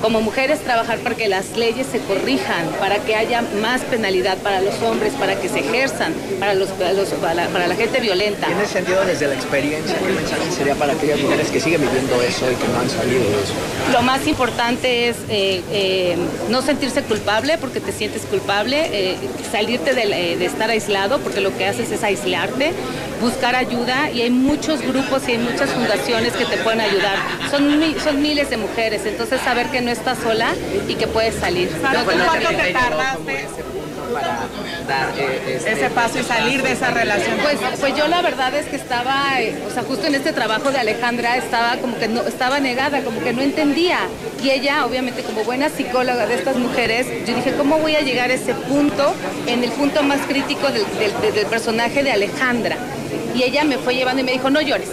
como 0.02 0.22
mujeres 0.22 0.60
trabajar 0.60 1.00
para 1.00 1.16
que 1.16 1.28
las 1.28 1.58
leyes 1.58 1.88
se 1.92 2.00
corrijan, 2.00 2.68
para 2.80 3.00
que 3.00 3.16
haya 3.16 3.42
más 3.62 3.82
penalidad 3.82 4.38
para 4.38 4.62
los 4.62 4.76
hombres, 4.82 5.14
para 5.14 5.36
que 5.40 5.50
se 5.50 5.60
ejerzan, 5.60 6.14
para, 6.40 6.54
los, 6.54 6.70
para, 6.70 6.94
los- 6.94 7.10
para 7.10 7.34
la, 7.34 7.48
para 7.48 7.68
la 7.68 7.76
gente 7.76 8.00
violenta. 8.00 8.48
¿Tiene 8.48 8.66
sentido 8.66 9.04
desde 9.06 9.28
la 9.28 9.36
experiencia? 9.36 9.96
¿Qué 9.98 10.12
mensaje 10.14 10.52
sería 10.56 10.76
para 10.76 10.94
aquellas 10.94 11.20
mujeres 11.20 11.50
que 11.50 11.60
siguen 11.60 11.82
viviendo 11.82 12.22
eso 12.22 12.50
y 12.50 12.56
que 12.56 12.68
no 12.70 12.80
han 12.80 12.90
salido 12.90 13.22
de 13.24 13.44
eso? 13.44 13.54
Lo 13.94 14.02
más 14.02 14.26
importante 14.28 15.10
es 15.10 15.18
eh, 15.30 15.62
eh, 15.72 16.18
no 16.50 16.62
sentirse 16.62 17.02
culpable 17.04 17.58
porque 17.58 17.80
te 17.80 17.92
sientes 17.92 18.24
culpable, 18.24 18.90
eh, 18.94 19.18
salirte 19.52 19.94
del, 19.94 20.14
eh, 20.14 20.38
de, 20.38 20.46
estar 20.46 20.70
aislado 20.70 21.20
porque 21.20 21.42
lo 21.42 21.56
que 21.58 21.66
haces 21.66 21.92
es 21.92 22.04
aislarte, 22.04 22.72
buscar 23.22 23.56
ayuda 23.56 24.10
y 24.12 24.22
hay 24.22 24.30
muchos 24.30 24.82
grupos 24.82 25.28
y 25.28 25.34
hay 25.34 25.38
muchas 25.40 25.70
fundaciones 25.72 26.34
que 26.34 26.46
te 26.46 26.58
pueden 26.58 26.80
ayudar. 26.82 27.18
Son, 27.52 27.70
son 28.04 28.22
miles 28.22 28.50
de 28.50 28.58
mujeres, 28.58 29.02
entonces 29.06 29.42
saber 29.42 29.68
que 29.68 29.82
no 29.82 29.89
estás 29.92 30.18
sola 30.20 30.54
y 30.88 30.96
que 30.96 31.08
puedes 31.08 31.36
salir. 31.36 31.70
No 31.72 31.90
¿tú 32.04 32.10
te- 32.10 32.16
cuánto 32.26 32.50
te 32.50 32.74
tardaste 32.74 33.46
Dar, 34.88 35.10
eh, 35.20 35.54
este- 35.58 35.72
ese 35.74 35.90
paso 35.92 36.18
y 36.20 36.24
salir 36.24 36.64
de 36.64 36.72
esa 36.72 36.90
relación? 36.90 37.38
Pues, 37.44 37.58
pues 37.80 37.96
yo 37.96 38.08
la 38.08 38.22
verdad 38.24 38.54
es 38.56 38.66
que 38.66 38.76
estaba, 38.76 39.40
eh, 39.40 39.56
o 39.70 39.72
sea, 39.72 39.84
justo 39.84 40.08
en 40.08 40.16
este 40.16 40.34
trabajo 40.34 40.72
de 40.72 40.80
Alejandra 40.80 41.38
estaba 41.38 41.78
como 41.78 41.98
que 42.00 42.08
no, 42.08 42.22
estaba 42.24 42.60
negada, 42.60 43.04
como 43.04 43.20
que 43.22 43.34
no 43.34 43.42
entendía. 43.44 44.00
Y 44.44 44.50
ella, 44.50 44.86
obviamente, 44.86 45.22
como 45.22 45.44
buena 45.44 45.70
psicóloga 45.70 46.26
de 46.26 46.36
estas 46.36 46.56
mujeres, 46.58 47.06
yo 47.28 47.36
dije, 47.36 47.54
¿cómo 47.54 47.78
voy 47.78 47.96
a 47.96 48.02
llegar 48.02 48.32
a 48.32 48.34
ese 48.34 48.56
punto, 48.56 49.14
en 49.46 49.64
el 49.64 49.72
punto 49.72 50.02
más 50.02 50.20
crítico 50.28 50.68
del, 50.72 50.86
del- 50.98 51.34
del 51.36 51.46
personaje 51.46 52.02
de 52.02 52.12
Alejandra? 52.12 52.78
Y 53.36 53.44
ella 53.44 53.64
me 53.64 53.78
fue 53.78 53.94
llevando 53.96 54.22
y 54.22 54.26
me 54.26 54.32
dijo, 54.32 54.50
no 54.50 54.60
llores. 54.62 54.90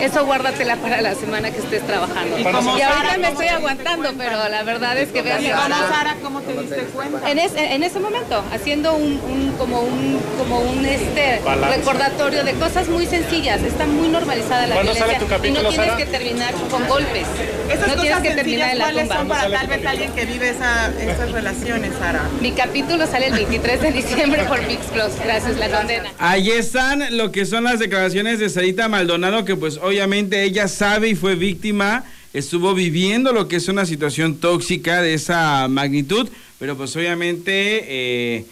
Eso 0.00 0.24
guárdatela 0.24 0.76
para 0.76 1.00
la 1.00 1.14
semana 1.14 1.50
que 1.50 1.58
estés 1.58 1.86
trabajando. 1.86 2.38
Y 2.38 2.40
Y, 2.40 2.44
como 2.44 2.70
ahorita 2.70 2.88
Sara, 2.92 3.18
me 3.18 3.28
¿cómo 3.28 3.28
estoy 3.40 3.46
aguantando, 3.48 4.12
pero 4.16 4.48
la 4.48 4.62
verdad 4.62 4.98
es 4.98 5.10
que 5.10 5.22
vean 5.22 5.44
¿Y 5.44 5.50
cómo, 5.50 5.62
Sara, 5.88 6.16
cómo 6.22 6.40
te 6.40 6.52
diste 6.54 6.76
cuenta? 6.94 7.30
en, 7.30 7.38
es- 7.38 7.52
en 7.54 7.82
ese 7.82 8.00
momento, 8.00 8.42
haciendo 8.52 8.94
un, 8.94 9.12
un- 9.28 9.54
como 9.58 9.80
un, 9.82 10.20
como 10.38 10.60
un 10.60 10.84
este 10.86 11.40
Balance. 11.44 11.76
recordatorio 11.78 12.44
de 12.44 12.52
cosas 12.54 12.88
muy 12.88 13.06
sencillas. 13.06 13.62
Está 13.62 13.86
muy 13.86 14.08
normalizada 14.08 14.66
la 14.66 14.74
¿Cuándo 14.76 14.92
violencia 14.92 15.18
sale 15.18 15.24
tu 15.24 15.30
capítulo, 15.30 15.60
y 15.60 15.64
no 15.64 15.68
tienes 15.70 15.86
Sara? 15.90 15.96
que 15.98 16.06
terminar 16.06 16.54
con 16.70 16.88
golpes. 16.88 17.26
Esas 17.70 17.86
no 17.88 17.94
tienes 17.94 18.10
cosas 18.18 18.22
que 18.22 18.34
terminar 18.34 18.70
en 18.72 18.78
la 18.78 18.84
¿cuáles 18.84 19.02
tumba. 19.02 19.16
son 19.16 19.28
para 19.28 19.50
tal 19.50 19.66
vez 19.68 19.86
alguien 19.86 20.12
que 20.12 20.24
vive 20.24 20.48
esa, 20.50 20.90
esas 21.00 21.30
relaciones, 21.32 21.92
Sara? 21.98 22.22
Mi 22.40 22.52
capítulo 22.52 23.06
sale 23.06 23.26
el 23.26 23.34
23 23.34 23.80
de 23.82 23.92
diciembre 23.92 24.44
por 24.44 24.66
VIX 24.66 24.86
Plus. 24.86 25.12
Gracias, 25.24 25.56
la 25.58 25.68
condena. 25.68 26.10
Ahí 26.18 26.50
están 26.50 27.16
lo 27.16 27.30
que 27.30 27.44
son 27.46 27.64
las 27.64 27.78
declaraciones 27.78 28.38
de 28.38 28.48
Sarita 28.48 28.88
Maldonado, 28.88 29.44
que 29.44 29.56
pues 29.56 29.78
obviamente 29.90 30.44
ella 30.44 30.68
sabe 30.68 31.08
y 31.08 31.14
fue 31.16 31.34
víctima, 31.34 32.04
estuvo 32.32 32.74
viviendo 32.74 33.32
lo 33.32 33.48
que 33.48 33.56
es 33.56 33.66
una 33.66 33.84
situación 33.84 34.36
tóxica 34.36 35.02
de 35.02 35.14
esa 35.14 35.66
magnitud, 35.68 36.28
pero 36.60 36.76
pues 36.76 36.94
obviamente 36.94 37.50
eh, 37.88 38.44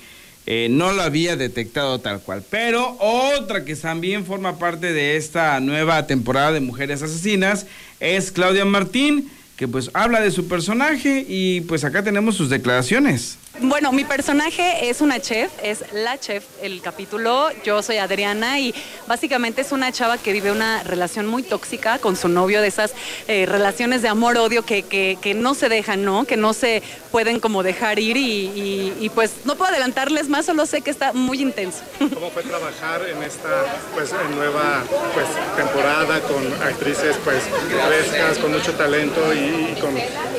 eh, 0.47 0.67
no 0.69 0.93
lo 0.93 1.03
había 1.03 1.37
detectado 1.37 2.01
tal 2.01 2.21
cual. 2.21 2.43
Pero 2.51 2.97
otra 2.99 3.65
que 3.65 3.77
también 3.77 4.27
forma 4.27 4.59
parte 4.59 4.93
de 4.93 5.17
esta 5.17 5.61
nueva 5.61 6.09
temporada 6.09 6.51
de 6.51 6.61
Mujeres 6.61 7.03
Asesinas 7.03 7.67
es 8.01 8.33
Claudia 8.33 8.65
Martín, 8.65 9.31
que 9.57 9.69
pues 9.69 9.91
habla 9.95 10.21
de 10.21 10.33
su 10.33 10.49
personaje 10.49 11.25
y 11.29 11.61
pues 11.63 11.85
acá 11.85 12.03
tenemos 12.03 12.35
sus 12.35 12.51
declaraciones. 12.51 13.39
Bueno, 13.61 13.91
mi 13.91 14.05
personaje 14.05 14.89
es 14.89 15.01
una 15.01 15.19
chef, 15.19 15.51
es 15.65 15.83
la 15.93 16.17
chef 16.21 16.45
el 16.63 16.81
capítulo. 16.81 17.49
Yo 17.65 17.83
soy 17.83 17.97
Adriana 17.97 18.61
y 18.61 18.73
básicamente 19.09 19.63
es 19.63 19.73
una 19.73 19.91
chava 19.91 20.17
que 20.17 20.33
vive 20.33 20.53
una 20.53 20.85
relación 20.85 21.27
muy 21.27 21.43
tóxica 21.43 21.99
con 21.99 22.15
su 22.15 22.29
novio, 22.29 22.63
de 22.63 22.69
esas 22.69 22.93
eh, 23.27 23.47
relaciones 23.47 24.01
de 24.03 24.09
amor-odio 24.09 24.65
que, 24.65 24.83
que- 24.85 25.19
que 25.21 25.35
no 25.35 25.55
se 25.57 25.69
dejan, 25.69 26.05
¿no? 26.05 26.25
Que 26.25 26.37
no 26.37 26.53
se 26.53 26.85
pueden 27.11 27.41
como 27.41 27.65
dejar 27.65 27.99
ir 27.99 28.17
y, 28.17 28.21
y- 28.23 28.97
y, 29.01 29.09
pues 29.09 29.33
no 29.45 29.57
puedo 29.57 29.73
adelantarles 29.73 30.29
más, 30.29 30.47
solo 30.47 30.65
sé 30.65 30.83
que 30.83 30.91
está 30.93 31.13
muy 31.13 31.43
intenso. 31.43 31.81
¿Cómo 31.99 32.31
fue 32.31 32.45
trabajar 32.45 33.03
en 33.09 33.21
esta 33.25 33.65
pues, 33.93 34.13
nueva 34.37 34.85
pues, 35.15 35.27
temporada 35.57 36.21
con 36.21 36.45
actrices 36.63 37.17
pues, 37.25 37.43
frescas, 37.89 38.39
con 38.39 38.53
mucho 38.53 38.73
talento 38.75 39.35
y, 39.35 39.39
y 39.73 39.77
con, 39.81 39.95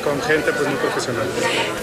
con 0.06 0.22
gente 0.26 0.54
pues, 0.54 0.68
muy 0.70 0.78
profesional? 0.78 1.28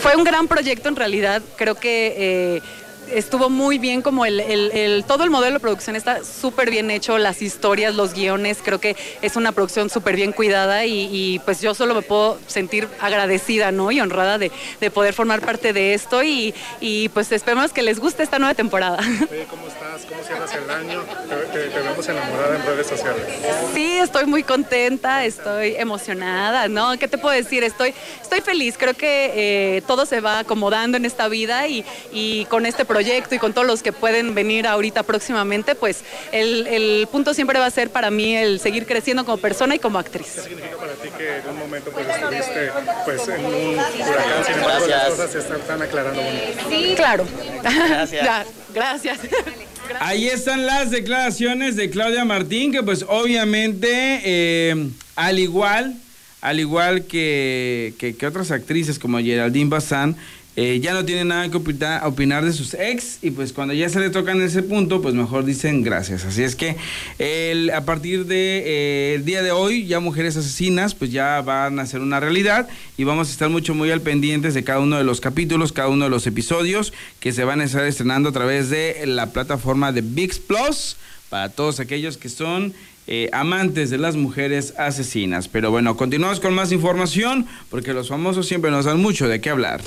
Fue 0.00 0.16
un 0.16 0.24
gran 0.24 0.48
proyecto 0.48 0.88
en 0.88 0.96
realidad, 0.96 1.15
creo 1.57 1.79
que 1.79 2.14
eh, 2.16 2.62
estuvo 3.12 3.48
muy 3.50 3.78
bien 3.78 4.02
como 4.02 4.26
el, 4.26 4.40
el- 4.40 4.70
el- 4.72 5.04
todo 5.04 5.24
el 5.24 5.30
modelo 5.30 5.54
de 5.54 5.60
producción 5.60 5.96
está 5.96 6.24
súper 6.24 6.70
bien 6.70 6.90
hecho, 6.90 7.18
las 7.18 7.40
historias, 7.42 7.94
los 7.94 8.12
guiones, 8.14 8.58
creo 8.64 8.80
que 8.80 8.96
es 9.22 9.36
una 9.36 9.52
producción 9.52 9.88
súper 9.90 10.16
bien 10.16 10.32
cuidada 10.32 10.84
y, 10.84 11.08
y, 11.12 11.38
pues 11.40 11.60
yo 11.60 11.74
solo 11.74 11.94
me 11.94 12.02
puedo 12.02 12.38
sentir 12.46 12.88
agradecida, 13.00 13.70
¿no? 13.72 13.92
Y 13.92 14.00
honrada 14.00 14.38
de, 14.38 14.50
de 14.80 14.90
poder 14.90 15.14
formar 15.14 15.40
parte 15.40 15.72
de 15.72 15.94
esto 15.94 16.22
y, 16.22 16.54
y, 16.80 17.08
pues 17.10 17.30
esperemos 17.32 17.72
que 17.72 17.82
les 17.82 18.00
guste 18.00 18.22
esta 18.22 18.38
nueva 18.38 18.54
temporada. 18.54 18.98
Oye, 19.30 19.46
¿cómo 19.48 19.66
estás? 19.68 20.04
¿Cómo 20.08 20.22
cierras 20.24 20.50
el 20.54 20.68
año? 20.70 21.02
Te, 21.28 21.58
te- 21.58 21.68
te 21.68 21.78
vemos 21.80 22.08
enamorada 22.08 22.56
en 22.56 22.66
redes 22.66 22.86
sociales. 22.88 23.24
Sí, 23.72 23.98
estoy 23.98 24.26
muy 24.26 24.42
contenta, 24.42 25.24
estoy 25.24 25.76
emocionada, 25.76 26.68
¿no? 26.68 26.98
¿Qué 26.98 27.06
te 27.08 27.18
puedo 27.18 27.34
decir? 27.34 27.62
Estoy, 27.64 27.94
estoy 28.20 28.40
feliz, 28.40 28.76
creo 28.76 28.94
que 28.94 29.76
eh, 29.76 29.82
todo 29.86 30.06
se 30.06 30.20
va 30.20 30.40
acomodando 30.40 30.96
en 30.96 31.04
esta 31.04 31.28
vida 31.28 31.66
y, 31.68 31.84
y 32.12 32.44
con 32.46 32.66
este 32.66 32.84
proyecto 32.84 32.95
y 33.00 33.38
con 33.38 33.52
todos 33.52 33.66
los 33.66 33.82
que 33.82 33.92
pueden 33.92 34.35
venir 34.35 34.66
ahorita 34.66 35.02
próximamente, 35.02 35.74
pues 35.74 36.02
el, 36.32 36.66
el 36.66 37.09
punto 37.11 37.35
siempre 37.35 37.59
va 37.59 37.66
a 37.66 37.70
ser 37.70 37.90
para 37.90 38.11
mí 38.11 38.35
el 38.37 38.61
seguir 38.61 38.87
creciendo 38.87 39.24
como 39.24 39.37
persona 39.37 39.74
y 39.74 39.78
como 39.78 39.98
actriz. 39.98 40.26
¿Qué 40.35 40.40
significa 40.40 40.76
para 40.76 40.92
ti 40.94 41.09
que 41.16 41.37
en 41.38 41.48
un 41.50 41.59
momento 41.59 41.90
pues 41.90 42.06
estuviste 42.09 42.70
pues 43.04 43.28
en 43.28 43.44
un 43.44 43.74
huracán, 43.74 44.44
sin 44.46 44.54
embargo 44.54 44.87
las 44.87 45.09
cosas 45.11 45.30
se 45.30 45.38
están, 45.38 45.61
están 45.61 45.82
aclarando 45.82 46.22
bonito? 46.22 46.68
Sí, 46.70 46.94
claro. 46.96 47.26
Gracias. 47.62 48.16
Ya, 48.26 48.44
gracias. 48.74 49.18
Ahí 50.00 50.26
están 50.26 50.66
las 50.66 50.90
declaraciones 50.90 51.76
de 51.76 51.90
Claudia 51.90 52.24
Martín, 52.24 52.72
que 52.72 52.82
pues 52.82 53.04
obviamente, 53.06 54.20
eh, 54.24 54.88
al 55.14 55.38
igual, 55.38 55.94
al 56.40 56.61
igual 56.61 57.04
que, 57.04 57.94
que, 57.98 58.16
que 58.16 58.26
otras 58.26 58.50
actrices 58.50 58.98
como 58.98 59.18
Geraldine 59.18 59.70
Bazán, 59.70 60.16
eh, 60.56 60.80
ya 60.82 60.94
no 60.94 61.04
tienen 61.04 61.28
nada 61.28 61.50
que 61.50 61.56
opinar, 61.58 62.44
de 62.44 62.52
sus 62.52 62.72
ex 62.74 63.18
y 63.22 63.30
pues 63.30 63.52
cuando 63.52 63.74
ya 63.74 63.88
se 63.90 64.00
le 64.00 64.08
tocan 64.10 64.40
ese 64.40 64.62
punto, 64.62 65.02
pues 65.02 65.14
mejor 65.14 65.44
dicen 65.44 65.82
gracias. 65.82 66.24
Así 66.24 66.42
es 66.42 66.56
que 66.56 66.76
el- 67.18 67.70
a 67.70 67.84
partir 67.84 68.24
de, 68.26 68.62
eh, 68.64 69.20
día 69.22 69.42
de 69.42 69.50
hoy, 69.52 69.86
ya 69.86 70.00
Mujeres 70.00 70.36
Asesinas, 70.36 70.94
pues 70.94 71.12
ya 71.12 71.42
van 71.42 71.78
a 71.78 71.84
ser 71.86 72.00
una 72.00 72.20
realidad 72.20 72.68
y 72.96 73.04
vamos 73.04 73.28
a 73.28 73.32
estar 73.32 73.50
mucho, 73.50 73.74
muy 73.74 73.90
al 73.90 74.00
pendientes 74.00 74.54
de 74.54 74.64
cada 74.64 74.80
uno 74.80 74.96
de 74.96 75.04
los 75.04 75.20
capítulos, 75.20 75.72
cada 75.72 75.88
uno 75.88 76.04
de 76.06 76.10
los 76.10 76.26
episodios 76.26 76.92
que 77.20 77.32
se 77.32 77.44
van 77.44 77.60
a 77.60 77.64
estar 77.64 77.84
estrenando 77.84 78.30
a 78.30 78.32
través 78.32 78.70
de 78.70 79.02
la 79.06 79.26
plataforma 79.32 79.92
de 79.92 80.00
VIX 80.00 80.38
Plus 80.38 80.96
para 81.28 81.50
todos 81.50 81.80
aquellos 81.80 82.16
que 82.16 82.28
son 82.28 82.72
eh, 83.08 83.28
amantes 83.32 83.90
de 83.90 83.98
las 83.98 84.16
mujeres 84.16 84.74
asesinas. 84.78 85.46
Pero 85.46 85.70
bueno, 85.70 85.96
continuamos 85.96 86.40
con 86.40 86.54
más 86.54 86.72
información 86.72 87.46
porque 87.70 87.92
los 87.92 88.08
famosos 88.08 88.48
siempre 88.48 88.70
nos 88.72 88.84
dan 88.84 89.00
mucho 89.00 89.28
de 89.28 89.40
qué 89.40 89.50
hablar. 89.50 89.80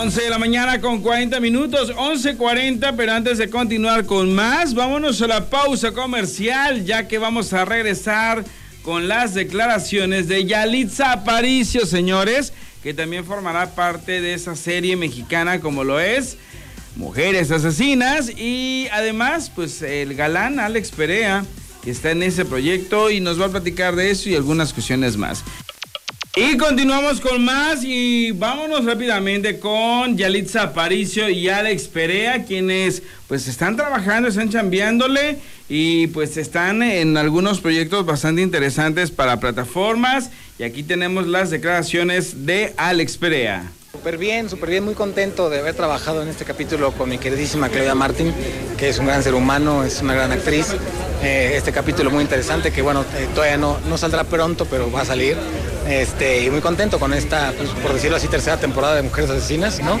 11 0.00 0.22
de 0.22 0.30
la 0.30 0.38
mañana 0.38 0.80
con 0.80 1.02
40 1.02 1.40
minutos, 1.40 1.92
11.40, 1.92 2.94
pero 2.96 3.12
antes 3.12 3.36
de 3.36 3.50
continuar 3.50 4.06
con 4.06 4.32
más, 4.32 4.72
vámonos 4.72 5.20
a 5.22 5.26
la 5.26 5.50
pausa 5.50 5.90
comercial, 5.90 6.84
ya 6.84 7.08
que 7.08 7.18
vamos 7.18 7.52
a 7.52 7.64
regresar 7.64 8.44
con 8.82 9.08
las 9.08 9.34
declaraciones 9.34 10.28
de 10.28 10.44
Yalitza 10.44 11.10
Aparicio, 11.10 11.84
señores, 11.84 12.52
que 12.80 12.94
también 12.94 13.24
formará 13.24 13.74
parte 13.74 14.20
de 14.20 14.34
esa 14.34 14.54
serie 14.54 14.94
mexicana 14.94 15.58
como 15.58 15.82
lo 15.82 15.98
es 15.98 16.36
Mujeres 16.94 17.50
Asesinas, 17.50 18.30
y 18.30 18.86
además, 18.92 19.50
pues 19.52 19.82
el 19.82 20.14
galán 20.14 20.60
Alex 20.60 20.92
Perea, 20.92 21.44
que 21.82 21.90
está 21.90 22.12
en 22.12 22.22
ese 22.22 22.44
proyecto 22.44 23.10
y 23.10 23.18
nos 23.18 23.40
va 23.40 23.46
a 23.46 23.50
platicar 23.50 23.96
de 23.96 24.12
eso 24.12 24.28
y 24.28 24.36
algunas 24.36 24.72
cuestiones 24.72 25.16
más. 25.16 25.42
Y 26.40 26.56
continuamos 26.56 27.20
con 27.20 27.44
más 27.44 27.82
y 27.82 28.30
vámonos 28.30 28.84
rápidamente 28.84 29.58
con 29.58 30.16
Yalitza 30.16 30.62
Aparicio 30.62 31.28
y 31.28 31.48
Alex 31.48 31.88
Perea, 31.88 32.44
quienes 32.44 33.02
pues 33.26 33.48
están 33.48 33.74
trabajando, 33.74 34.28
están 34.28 34.48
chambeándole 34.48 35.38
y 35.68 36.06
pues 36.06 36.36
están 36.36 36.84
en 36.84 37.16
algunos 37.16 37.58
proyectos 37.58 38.06
bastante 38.06 38.40
interesantes 38.40 39.10
para 39.10 39.40
plataformas. 39.40 40.30
Y 40.60 40.62
aquí 40.62 40.84
tenemos 40.84 41.26
las 41.26 41.50
declaraciones 41.50 42.46
de 42.46 42.72
Alex 42.76 43.16
Perea. 43.16 43.72
Súper 43.98 44.16
bien, 44.16 44.48
súper 44.48 44.70
bien, 44.70 44.84
muy 44.84 44.94
contento 44.94 45.50
de 45.50 45.58
haber 45.58 45.74
trabajado 45.74 46.22
en 46.22 46.28
este 46.28 46.44
capítulo 46.44 46.92
con 46.92 47.08
mi 47.08 47.18
queridísima 47.18 47.68
Claudia 47.68 47.96
Martín, 47.96 48.32
que 48.76 48.90
es 48.90 48.98
un 49.00 49.06
gran 49.06 49.24
ser 49.24 49.34
humano, 49.34 49.82
es 49.82 50.00
una 50.02 50.14
gran 50.14 50.30
actriz. 50.30 50.68
Eh, 51.20 51.54
este 51.56 51.72
capítulo 51.72 52.08
muy 52.08 52.22
interesante 52.22 52.70
que 52.70 52.80
bueno, 52.80 53.04
eh, 53.16 53.26
todavía 53.34 53.56
no, 53.56 53.76
no 53.88 53.98
saldrá 53.98 54.22
pronto, 54.22 54.66
pero 54.66 54.88
va 54.92 55.00
a 55.00 55.04
salir. 55.04 55.36
Este, 55.88 56.44
y 56.44 56.48
muy 56.48 56.60
contento 56.60 57.00
con 57.00 57.12
esta, 57.12 57.52
pues, 57.58 57.70
por 57.70 57.92
decirlo 57.92 58.18
así, 58.18 58.28
tercera 58.28 58.56
temporada 58.56 58.94
de 58.94 59.02
Mujeres 59.02 59.30
Asesinas, 59.30 59.80
¿no? 59.80 59.98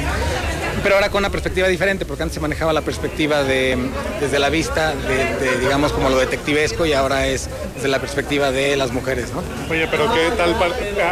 Pero 0.82 0.94
ahora 0.94 1.10
con 1.10 1.18
una 1.20 1.30
perspectiva 1.30 1.66
diferente, 1.68 2.04
porque 2.06 2.22
antes 2.22 2.34
se 2.34 2.40
manejaba 2.40 2.72
la 2.72 2.82
perspectiva 2.82 3.42
de, 3.42 3.76
desde 4.20 4.38
la 4.38 4.48
vista, 4.48 4.94
de, 4.94 5.34
de, 5.46 5.58
digamos, 5.58 5.92
como 5.92 6.08
lo 6.08 6.18
detectivesco, 6.18 6.86
y 6.86 6.92
ahora 6.92 7.26
es 7.26 7.48
desde 7.74 7.88
la 7.88 7.98
perspectiva 8.00 8.50
de 8.52 8.76
las 8.76 8.92
mujeres, 8.92 9.30
¿no? 9.34 9.42
Oye, 9.70 9.86
pero 9.90 10.12
¿qué 10.14 10.30
tal? 10.36 10.54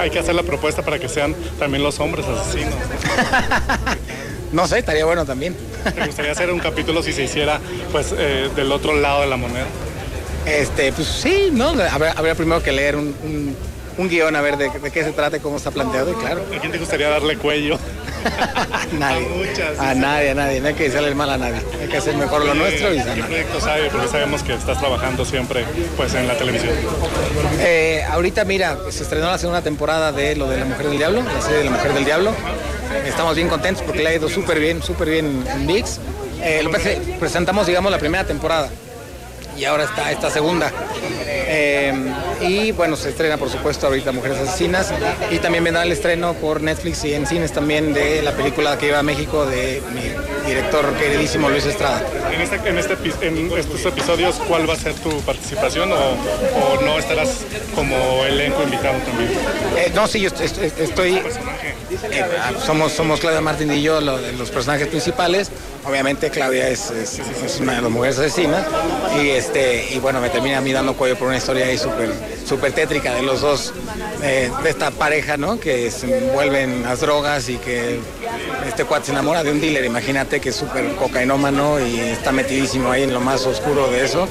Hay 0.01 0.11
que 0.11 0.19
hacer 0.21 0.35
la 0.35 0.45
propuesta 0.45 0.83
para 0.83 0.99
que 0.99 1.09
sean 1.09 1.35
también 1.59 1.83
los 1.83 1.99
hombres 2.01 2.27
asesinos. 2.27 2.75
No 4.53 4.69
sé, 4.69 4.79
estaría 4.79 5.05
bueno 5.05 5.27
también. 5.27 5.57
¿Te 5.93 6.07
gustaría 6.07 6.31
hacer 6.31 6.53
un 6.53 6.61
capítulo 6.61 7.03
si 7.03 7.13
se 7.13 7.25
hiciera 7.25 7.61
pues 7.91 8.15
eh, 8.17 8.49
del 8.55 8.71
otro 8.71 8.95
lado 8.95 9.23
de 9.23 9.27
la 9.27 9.37
moneda? 9.37 9.67
Este, 10.47 10.93
pues 10.93 11.09
sí, 11.09 11.49
¿no? 11.53 11.71
Habría, 11.71 12.13
habría 12.13 12.35
primero 12.37 12.63
que 12.63 12.71
leer 12.71 12.95
un, 12.95 13.09
un- 13.25 13.57
un 13.99 14.09
guion 14.09 14.37
a 14.37 14.41
ver 14.41 14.57
de, 14.57 14.71
de 14.71 14.91
qué 14.93 15.03
se 15.03 15.11
trata 15.11 15.39
y 15.39 15.41
cómo 15.41 15.57
está 15.57 15.73
planteado, 15.73 16.13
y 16.13 16.15
claro. 16.15 16.43
¿A 16.57 16.61
quién 16.61 16.71
te 16.71 16.79
gustaría 16.79 17.09
darle 17.09 17.37
cuello? 17.37 17.77
A 18.77 18.87
nadie. 18.93 19.29
muchas, 19.29 19.79
A 19.79 19.93
sí, 19.93 19.99
nadie, 19.99 20.31
a 20.31 20.35
nadie. 20.35 20.61
No 20.61 20.69
hay 20.69 20.75
que 20.75 20.85
desearle 20.85 21.09
el 21.09 21.15
mal 21.15 21.31
a 21.31 21.39
nadie. 21.39 21.61
Hay 21.81 21.89
que 21.89 21.97
hacer 21.97 22.17
mejor 22.17 22.45
lo 22.45 22.55
nuestro 22.55 22.93
y 22.93 22.99
¿Qué 22.99 23.03
sanar. 23.05 23.91
Porque 23.93 24.09
sabemos 24.09 24.43
que 24.43 24.55
estás 24.55 24.79
trabajando 24.79 25.25
siempre 25.25 25.65
pues 25.97 26.15
en 26.15 26.29
la 26.29 26.37
televisión. 26.37 26.73
Eh, 27.61 28.05
ahorita, 28.09 28.45
mira, 28.45 28.77
se 28.91 29.03
estrenó 29.03 29.31
la 29.31 29.39
segunda 29.39 29.63
temporada 29.63 30.13
de 30.13 30.37
lo 30.37 30.49
de 30.49 30.59
La 30.59 30.65
Mujer 30.65 30.89
del 30.89 30.99
Diablo, 30.99 31.23
la 31.23 31.41
serie 31.41 31.59
de 31.59 31.65
La 31.65 31.71
Mujer 31.73 31.93
del 31.95 32.05
Diablo. 32.05 32.33
Estamos 33.05 33.35
bien 33.37 33.49
contentos 33.49 33.83
porque 33.83 34.03
le 34.03 34.11
ha 34.11 34.15
ido 34.15 34.29
súper 34.29 34.61
bien, 34.61 34.83
súper 34.83 35.11
bien 35.11 35.45
en 35.49 35.67
VIX. 35.67 35.99
Eh, 36.43 36.61
lo 36.63 36.71
que 36.71 37.17
presentamos, 37.19 37.67
digamos, 37.67 37.91
la 37.91 37.99
primera 37.99 38.25
temporada 38.25 38.69
y 39.57 39.65
ahora 39.65 39.85
está 39.85 40.13
esta 40.13 40.31
segunda. 40.31 40.71
Eh, 41.49 41.93
y 42.41 42.73
bueno, 42.73 42.97
se 42.97 43.11
estrena 43.11 43.37
por 43.37 43.49
supuesto 43.51 43.87
ahorita 43.87 44.11
Mujeres 44.13 44.39
Asesinas 44.39 44.93
y 45.31 45.39
también 45.39 45.63
vendrá 45.65 45.85
el 45.85 45.93
estreno 45.93 46.35
por 46.35 46.61
Netflix 46.61 47.05
y 47.05 47.15
en 47.15 47.27
cines 47.27 47.53
también 47.53 47.95
de 47.95 48.21
la 48.23 48.33
película 48.33 48.77
que 48.79 48.89
iba 48.89 48.99
a 48.99 49.03
México 49.05 49.47
de 49.47 49.81
mi 49.95 50.47
director 50.49 50.93
queridísimo 50.95 51.49
Luis 51.49 51.65
Estrada. 51.65 52.03
En, 52.33 52.41
este, 52.41 52.57
en, 52.69 52.79
este, 52.79 52.97
en 53.27 53.51
estos 53.57 53.85
episodios, 53.87 54.37
¿cuál 54.49 54.69
va 54.69 54.75
a 54.75 54.77
ser 54.77 54.95
tu 54.95 55.21
participación 55.23 55.93
o, 55.93 55.97
o 55.97 56.83
no 56.85 56.99
estarás 56.99 57.29
como 57.75 58.25
elenco 58.25 58.63
invitado 58.65 58.99
también? 59.07 59.31
Eh, 59.77 59.93
no, 59.95 60.07
sí, 60.09 60.21
yo 60.21 60.29
est- 60.29 60.41
est- 60.41 60.81
estoy. 60.81 61.17
eh, 62.11 62.25
ah, 62.41 62.53
somos, 62.65 62.93
somos 62.93 63.21
Claudia 63.21 63.41
Martín 63.41 63.73
y 63.73 63.83
yo 63.83 64.01
lo- 64.01 64.19
los 64.19 64.51
personajes 64.51 64.89
principales. 64.89 65.51
Obviamente 65.85 66.31
Claudia 66.31 66.69
es, 66.69 66.91
es- 66.91 67.21
es 67.45 67.61
una 67.61 67.77
de 67.77 67.83
las 67.83 67.91
mujeres 67.91 68.19
asesinas. 68.19 68.67
Y 69.23 69.31
este, 69.31 69.89
y 69.95 69.99
bueno, 69.99 70.21
me 70.21 70.29
termina 70.31 70.59
a 70.59 70.61
mí 70.61 70.73
dando 70.73 70.95
cuello 70.95 71.17
por 71.17 71.29
una 71.29 71.36
historia 71.37 71.67
ahí 71.67 71.79
súper 71.79 72.11
súper 72.47 72.73
tétrica 72.73 73.15
de 73.15 73.23
los 73.23 73.41
dos, 73.41 73.73
eh, 74.23 74.51
de 74.63 74.71
esta 74.71 74.91
pareja, 74.91 75.37
¿no? 75.37 75.59
Que 75.59 75.91
se 75.91 76.19
envuelven 76.19 76.83
las 76.83 77.01
drogas 77.01 77.49
y 77.49 77.57
que 77.57 77.99
este 78.67 78.85
cuate 78.85 79.07
se 79.07 79.13
enamora 79.13 79.43
de 79.43 79.51
un 79.51 79.61
dealer, 79.61 79.85
imagínate 79.85 80.41
que 80.41 80.51
es 80.51 80.57
súper 80.57 80.95
cocainómano 80.95 81.81
y 81.81 81.99
está 81.99 82.33
metidísimo 82.33 82.91
ahí 82.91 83.03
en 83.03 83.13
lo 83.13 83.21
más 83.21 83.45
oscuro 83.47 83.91
de 83.91 84.05
eso. 84.05 84.29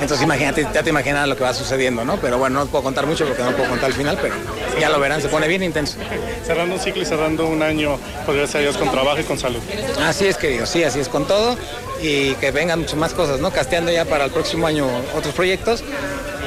Entonces 0.00 0.24
imagínate, 0.24 0.66
ya 0.72 0.82
te 0.82 0.90
imaginas 0.90 1.28
lo 1.28 1.36
que 1.36 1.42
va 1.42 1.52
sucediendo, 1.52 2.04
¿no? 2.04 2.18
Pero 2.18 2.38
bueno, 2.38 2.60
no 2.60 2.66
puedo 2.66 2.84
contar 2.84 3.04
mucho 3.06 3.26
porque 3.26 3.42
no 3.42 3.50
puedo 3.50 3.68
contar 3.68 3.90
el 3.90 3.96
final, 3.96 4.16
pero 4.22 4.34
ya 4.80 4.88
lo 4.90 5.00
verán, 5.00 5.20
se 5.20 5.28
pone 5.28 5.48
bien 5.48 5.62
intenso. 5.62 5.98
Cerrando 6.46 6.76
un 6.76 6.80
ciclo 6.80 7.02
y 7.02 7.04
cerrando 7.04 7.46
un 7.46 7.62
año, 7.62 7.98
pues 8.24 8.38
gracias 8.38 8.54
a 8.54 8.58
Dios, 8.60 8.76
con 8.76 8.90
trabajo 8.90 9.20
y 9.20 9.24
con 9.24 9.38
salud. 9.38 9.60
Así 10.04 10.26
es, 10.26 10.36
querido, 10.36 10.66
sí, 10.66 10.84
así 10.84 11.00
es 11.00 11.08
con 11.08 11.26
todo 11.26 11.56
y 12.00 12.34
que 12.34 12.52
vengan 12.52 12.78
muchas 12.78 12.96
más 12.96 13.12
cosas, 13.12 13.40
¿no? 13.40 13.50
Casteando 13.50 13.90
ya 13.90 14.04
para 14.04 14.26
el 14.26 14.30
próximo 14.30 14.68
año 14.68 14.86
otros 15.16 15.34
proyectos, 15.34 15.82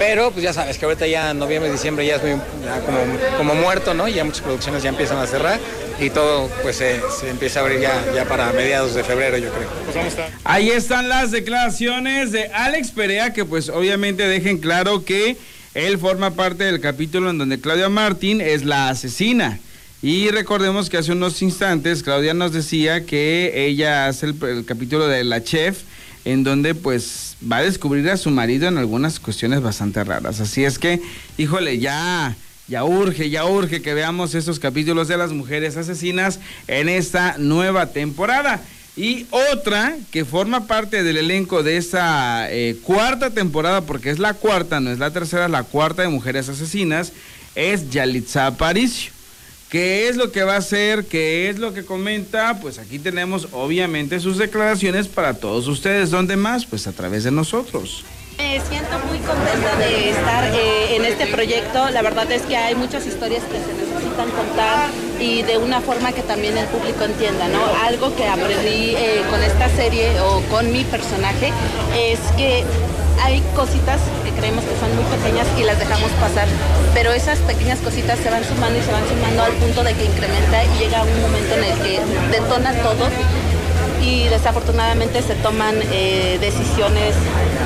pero 0.01 0.31
pues 0.31 0.43
ya 0.43 0.51
sabes 0.51 0.79
que 0.79 0.85
ahorita 0.85 1.05
ya 1.05 1.31
noviembre, 1.35 1.71
diciembre 1.71 2.03
ya 2.03 2.15
es 2.15 2.23
muy, 2.23 2.31
ya 2.31 2.79
como, 2.79 2.97
como 3.37 3.53
muerto, 3.53 3.93
¿no? 3.93 4.07
Ya 4.07 4.23
muchas 4.23 4.41
producciones 4.41 4.81
ya 4.81 4.89
empiezan 4.89 5.19
a 5.19 5.27
cerrar 5.27 5.59
y 5.99 6.09
todo 6.09 6.49
pues 6.63 6.77
se, 6.77 6.99
se 7.19 7.29
empieza 7.29 7.59
a 7.59 7.63
abrir 7.63 7.81
ya, 7.81 8.03
ya 8.15 8.25
para 8.25 8.51
mediados 8.51 8.95
de 8.95 9.03
febrero, 9.03 9.37
yo 9.37 9.51
creo. 9.51 9.69
Pues 9.85 9.95
vamos 9.95 10.17
a 10.17 10.23
estar. 10.23 10.39
Ahí 10.43 10.71
están 10.71 11.07
las 11.07 11.29
declaraciones 11.29 12.31
de 12.31 12.47
Alex 12.47 12.89
Perea, 12.89 13.31
que 13.31 13.45
pues 13.45 13.69
obviamente 13.69 14.27
dejen 14.27 14.57
claro 14.57 15.05
que 15.05 15.37
él 15.75 15.99
forma 15.99 16.31
parte 16.31 16.63
del 16.63 16.81
capítulo 16.81 17.29
en 17.29 17.37
donde 17.37 17.61
Claudia 17.61 17.87
Martín 17.87 18.41
es 18.41 18.65
la 18.65 18.89
asesina. 18.89 19.59
Y 20.01 20.31
recordemos 20.31 20.89
que 20.89 20.97
hace 20.97 21.11
unos 21.11 21.43
instantes 21.43 22.01
Claudia 22.01 22.33
nos 22.33 22.53
decía 22.53 23.05
que 23.05 23.67
ella 23.67 24.07
hace 24.07 24.25
el, 24.25 24.43
el 24.45 24.65
capítulo 24.65 25.07
de 25.07 25.23
la 25.23 25.43
chef, 25.43 25.83
en 26.25 26.43
donde 26.43 26.75
pues 26.75 27.35
va 27.49 27.57
a 27.57 27.63
descubrir 27.63 28.09
a 28.09 28.17
su 28.17 28.29
marido 28.29 28.67
en 28.67 28.77
algunas 28.77 29.19
cuestiones 29.19 29.61
bastante 29.61 30.03
raras. 30.03 30.39
Así 30.39 30.63
es 30.63 30.77
que, 30.77 31.01
híjole, 31.37 31.79
ya, 31.79 32.35
ya 32.67 32.83
urge, 32.83 33.29
ya 33.29 33.45
urge 33.45 33.81
que 33.81 33.93
veamos 33.93 34.35
esos 34.35 34.59
capítulos 34.59 35.07
de 35.07 35.17
las 35.17 35.31
mujeres 35.31 35.77
asesinas 35.77 36.39
en 36.67 36.89
esta 36.89 37.35
nueva 37.37 37.87
temporada. 37.87 38.61
Y 38.97 39.25
otra 39.31 39.95
que 40.11 40.25
forma 40.25 40.67
parte 40.67 41.03
del 41.03 41.17
elenco 41.17 41.63
de 41.63 41.77
esta 41.77 42.51
eh, 42.51 42.77
cuarta 42.83 43.29
temporada, 43.29 43.81
porque 43.81 44.09
es 44.09 44.19
la 44.19 44.33
cuarta, 44.33 44.81
no 44.81 44.91
es 44.91 44.99
la 44.99 45.11
tercera, 45.11 45.45
es 45.45 45.51
la 45.51 45.63
cuarta 45.63 46.01
de 46.01 46.09
Mujeres 46.09 46.49
Asesinas, 46.49 47.13
es 47.55 47.89
Yalitza 47.89 48.47
Aparicio. 48.47 49.13
¿Qué 49.71 50.09
es 50.09 50.17
lo 50.17 50.33
que 50.33 50.43
va 50.43 50.55
a 50.55 50.57
hacer? 50.57 51.05
¿Qué 51.05 51.49
es 51.49 51.57
lo 51.57 51.73
que 51.73 51.85
comenta? 51.85 52.59
Pues 52.59 52.77
aquí 52.77 52.99
tenemos 52.99 53.47
obviamente 53.53 54.19
sus 54.19 54.37
declaraciones 54.37 55.07
para 55.07 55.33
todos 55.35 55.69
ustedes. 55.69 56.11
¿Dónde 56.11 56.35
más? 56.35 56.65
Pues 56.65 56.87
a 56.87 56.91
través 56.91 57.23
de 57.23 57.31
nosotros. 57.31 58.03
Me 58.37 58.59
siento 58.59 58.99
muy 59.07 59.17
contenta 59.19 59.77
de 59.77 60.09
estar 60.09 60.53
eh, 60.53 60.97
en 60.97 61.05
este 61.05 61.25
proyecto. 61.27 61.89
La 61.89 62.01
verdad 62.01 62.29
es 62.33 62.41
que 62.41 62.57
hay 62.57 62.75
muchas 62.75 63.07
historias 63.07 63.43
que 63.45 63.59
se 63.59 63.73
necesitan 63.73 64.29
contar 64.31 64.89
y 65.21 65.43
de 65.43 65.57
una 65.57 65.79
forma 65.79 66.11
que 66.11 66.23
también 66.23 66.57
el 66.57 66.67
público 66.67 67.05
entienda, 67.05 67.47
¿no? 67.47 67.61
Algo 67.81 68.13
que 68.13 68.27
aprendí 68.27 68.95
eh, 68.97 69.21
con 69.29 69.41
esta 69.41 69.69
serie 69.69 70.19
o 70.19 70.41
con 70.49 70.69
mi 70.73 70.83
personaje 70.83 71.53
es 71.95 72.19
que 72.35 72.65
hay 73.21 73.41
cositas 73.55 74.01
que 74.23 74.31
creemos 74.31 74.63
que 74.65 74.75
son 74.79 74.95
muy 74.95 75.05
pequeñas 75.05 75.47
y 75.57 75.63
las 75.63 75.77
dejamos 75.77 76.09
pasar, 76.19 76.47
pero 76.93 77.11
esas 77.11 77.39
pequeñas 77.39 77.79
cositas 77.79 78.19
se 78.19 78.29
van 78.29 78.43
sumando 78.43 78.79
y 78.79 78.81
se 78.81 78.91
van 78.91 79.07
sumando 79.07 79.43
al 79.43 79.53
punto 79.53 79.83
de 79.83 79.93
que 79.93 80.05
incrementa 80.05 80.63
y 80.63 80.79
llega 80.79 81.03
un 81.03 81.21
momento 81.21 81.55
en 81.55 81.63
el 81.63 81.77
que 81.79 82.01
detona 82.31 82.73
todo 82.81 83.07
y 84.01 84.27
desafortunadamente 84.29 85.21
se 85.21 85.35
toman 85.35 85.75
eh, 85.91 86.37
decisiones 86.41 87.15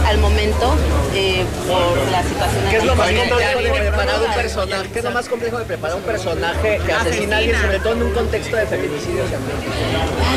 al 0.05 0.17
momento 0.19 0.75
eh, 1.15 1.45
por 1.67 2.11
la 2.11 2.21
situación 2.23 2.63
¿Qué 2.69 2.77
es 2.77 2.83
lo 2.83 2.95
más 2.95 3.09
complejo 3.11 3.63
de 3.63 3.81
preparar 3.81 4.21
un 4.21 4.33
personaje? 4.33 4.89
¿Qué 4.91 4.99
es 4.99 5.05
lo 5.05 5.11
más 5.11 5.29
complejo 5.29 5.59
de 5.59 5.65
preparar 5.65 5.97
un 5.97 6.03
personaje 6.03 6.79
que 6.85 6.93
asesina 6.93 7.35
a 7.35 7.39
alguien, 7.39 7.61
sobre 7.61 7.79
todo 7.79 7.93
en 7.93 8.03
un 8.03 8.13
contexto 8.13 8.55
de 8.55 8.67
feminicidios? 8.67 9.27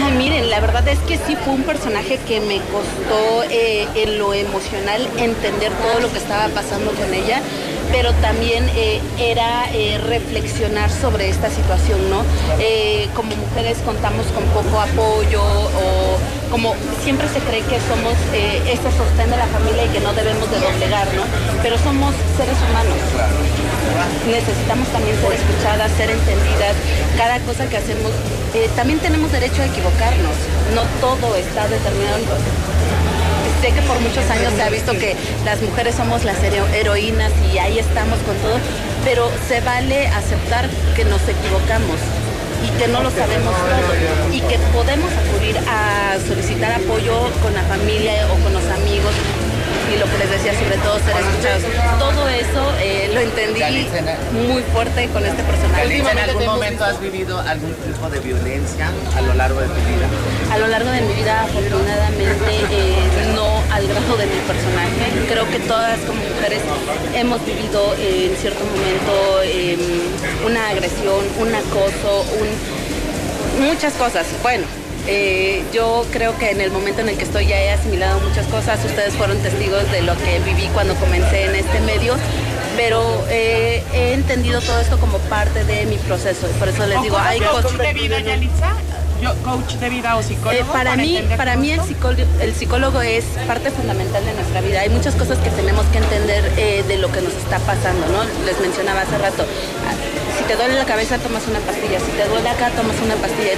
Ah, 0.03 0.11
miren, 0.17 0.51
la 0.51 0.61
verdad 0.61 0.87
es 0.89 0.99
que 1.01 1.19
sí 1.19 1.37
fue 1.45 1.55
un 1.55 1.65
personaje 1.65 2.19
que 2.27 2.41
me 2.41 2.59
costó 2.59 3.45
eh, 3.51 3.87
en 3.95 4.19
lo 4.19 4.35
emocional 4.35 5.09
entender 5.19 5.73
todo 5.73 6.01
lo 6.01 6.13
que 6.13 6.19
estaba 6.19 6.49
pasando 6.49 6.93
con 6.93 7.13
ella, 7.13 7.43
pero 7.90 8.12
también 8.14 8.68
eh, 8.74 9.01
era 9.18 9.66
eh, 9.72 9.98
reflexionar 9.98 10.90
sobre 10.90 11.29
esta 11.29 11.51
situación, 11.51 12.11
¿no? 12.11 12.22
Eh, 12.59 13.09
como 13.14 13.35
mujeres 13.35 13.79
contamos 13.85 14.27
con 14.29 14.44
poco 14.46 14.81
apoyo 14.81 15.42
o 15.42 16.18
como 16.51 16.74
siempre 17.03 17.29
se 17.29 17.40
cree 17.40 17.61
que 17.61 17.79
somos 17.88 18.14
este 18.33 18.90
sostén 18.96 19.31
de 19.31 19.37
la 19.37 19.46
familia 19.46 19.85
y 19.85 19.88
que 19.88 20.01
no 20.01 20.12
debemos 20.14 20.51
de 20.51 20.59
doblegar, 20.61 21.07
¿no? 21.14 21.22
Pero 21.62 21.77
somos 21.79 22.14
seres 22.37 22.57
humanos. 22.68 22.96
Necesitamos 24.31 24.88
también 24.88 25.16
ser 25.20 25.33
escuchadas, 25.33 25.90
ser 25.92 26.11
entendidas. 26.11 26.74
Cada 27.16 27.38
cosa 27.40 27.68
que 27.68 27.77
hacemos, 27.77 28.12
también 28.77 28.98
tenemos 29.01 29.31
derecho 29.33 29.61
a 29.61 29.66
equivocarnos. 29.66 30.37
No 30.74 30.83
todo 31.01 31.37
está 31.37 31.68
determinado. 31.68 32.78
Sé 33.61 33.73
que 33.73 33.83
por 33.83 33.99
muchos 34.01 34.25
años 34.31 34.53
se 34.55 34.62
ha 34.62 34.71
visto 34.71 34.92
que 34.92 35.16
las 35.44 35.61
mujeres 35.62 35.94
somos 35.97 36.25
las 36.25 36.40
hero- 36.44 36.66
heroínas 36.75 37.33
y 37.53 37.59
ahí 37.59 37.79
estamos 37.79 38.18
con 38.21 38.37
todo, 38.37 38.57
pero 39.05 39.31
se 39.49 39.61
vale 39.61 40.07
aceptar 40.09 40.68
que 40.94 41.05
nos 41.05 41.21
equivocamos 41.23 41.99
y 42.64 42.68
que 42.79 42.87
no 42.88 43.03
lo 43.03 43.11
sabemos 43.11 43.55
todo 43.55 44.33
y 44.35 44.40
que 44.42 44.59
podemos 44.73 45.11
acudir 45.12 45.57
a 45.68 46.16
solicitar 46.27 46.73
apoyo 46.73 47.14
con 47.42 47.53
la 47.55 47.62
familia 47.62 48.27
o 48.33 48.35
con 48.42 48.53
los 48.53 48.64
amigos 48.79 49.12
y 49.92 49.98
lo 49.98 50.07
que 50.07 50.18
les 50.18 50.31
decía 50.31 50.53
sobre 50.55 50.77
todo 50.79 50.98
ser 50.98 51.16
escuchados. 51.16 51.62
Todo 51.98 52.29
eso 52.29 52.62
eh, 52.81 53.11
lo 53.12 53.20
entendí 53.20 53.61
muy 54.33 54.62
fuerte 54.72 55.09
con 55.09 55.24
este 55.24 55.42
personaje. 55.42 55.98
¿En 55.98 56.18
algún 56.18 56.46
momento 56.46 56.85
has 56.85 57.01
vivido 57.01 57.38
algún 57.40 57.74
tipo 57.74 58.09
de 58.11 58.20
violencia 58.20 58.90
a 59.16 59.20
lo 59.22 59.35
largo 59.35 59.61
de 59.61 59.66
tu 59.66 59.74
vida? 59.74 60.09
A 60.53 60.59
lo 60.59 60.66
largo 60.66 60.90
de 60.90 61.01
mi 61.03 61.14
vida, 61.14 61.42
afortunadamente, 61.42 62.51
eh, 62.70 63.33
no 63.35 63.62
al 63.72 63.87
grado 63.87 64.16
de 64.16 64.27
mi 64.27 64.40
personaje. 64.46 65.27
Creo 65.29 65.48
que 65.51 65.59
todas 65.61 65.98
como 66.01 66.20
mujeres 66.22 66.61
hemos 67.14 67.44
vivido 67.44 67.94
eh, 67.98 68.31
en 68.31 68.37
cierto 68.37 68.64
momento 68.64 69.42
eh, 69.44 69.79
una 70.46 70.68
agresión, 70.68 71.24
un 71.38 71.55
acoso, 71.55 72.24
un, 72.40 73.66
muchas 73.66 73.92
cosas. 73.94 74.27
Bueno. 74.42 74.66
Eh, 75.09 75.64
yo 75.73 76.05
creo 76.12 76.37
que 76.38 76.51
en 76.51 76.61
el 76.61 76.71
momento 76.71 77.01
en 77.01 77.09
el 77.09 77.16
que 77.16 77.25
estoy 77.25 77.47
ya 77.47 77.59
he 77.59 77.71
asimilado 77.71 78.21
muchas 78.21 78.47
cosas. 78.47 78.85
Ustedes 78.85 79.14
fueron 79.14 79.38
testigos 79.38 79.90
de 79.90 80.03
lo 80.03 80.14
que 80.16 80.38
viví 80.40 80.68
cuando 80.75 80.94
comencé 80.97 81.47
en 81.47 81.55
este 81.55 81.81
medio, 81.81 82.14
pero 82.77 83.25
eh, 83.31 83.83
he 83.94 84.12
entendido 84.12 84.61
todo 84.61 84.79
esto 84.81 84.99
como 84.99 85.18
parte 85.31 85.64
de 85.64 85.87
mi 85.87 85.97
proceso. 85.97 86.47
Por 86.59 86.68
eso 86.68 86.87
les 86.87 87.01
digo, 87.03 87.16
hay 87.18 87.40
coach 87.40 87.62
cosas 87.62 87.79
de 87.79 87.92
vida, 87.94 88.21
Yalitza? 88.21 88.75
Yo, 89.23 89.35
coach 89.42 89.75
de 89.75 89.88
vida 89.88 90.16
o 90.16 90.23
psicólogo. 90.23 90.53
eh, 90.53 90.64
para 90.73 90.94
mí, 90.94 91.21
para 91.37 91.57
mí 91.57 91.73
el 91.73 91.81
psicólogo, 91.81 92.23
el 92.40 92.55
psicólogo 92.55 93.01
es 93.01 93.25
parte 93.49 93.71
fundamental 93.73 94.25
de 94.25 94.33
nuestra 94.35 94.61
vida. 94.61 94.81
Hay 94.83 94.90
muchas 94.90 95.16
cosas 95.16 95.38
que 95.38 95.51
tenemos 95.51 95.85
que 95.87 95.99
entender 95.99 96.53
eh, 96.57 96.85
de 96.87 96.99
lo 96.99 97.11
que 97.11 97.21
nos 97.21 97.33
está 97.33 97.59
pasando, 97.61 98.07
¿no? 98.09 98.23
Les 98.47 98.61
mencionaba 98.61 99.01
hace 99.01 99.18
rato. 99.18 99.44
Te 100.49 100.57
duele 100.57 100.75
la 100.75 100.87
cabeza, 100.87 101.19
tomas 101.19 101.47
una 101.47 101.61
pastilla. 101.61 102.01
Si 102.01 102.11
te 102.13 102.27
duele 102.27 102.49
acá, 102.49 102.71
tomas 102.71 102.97
una 103.05 103.15
pastilla. 103.17 103.53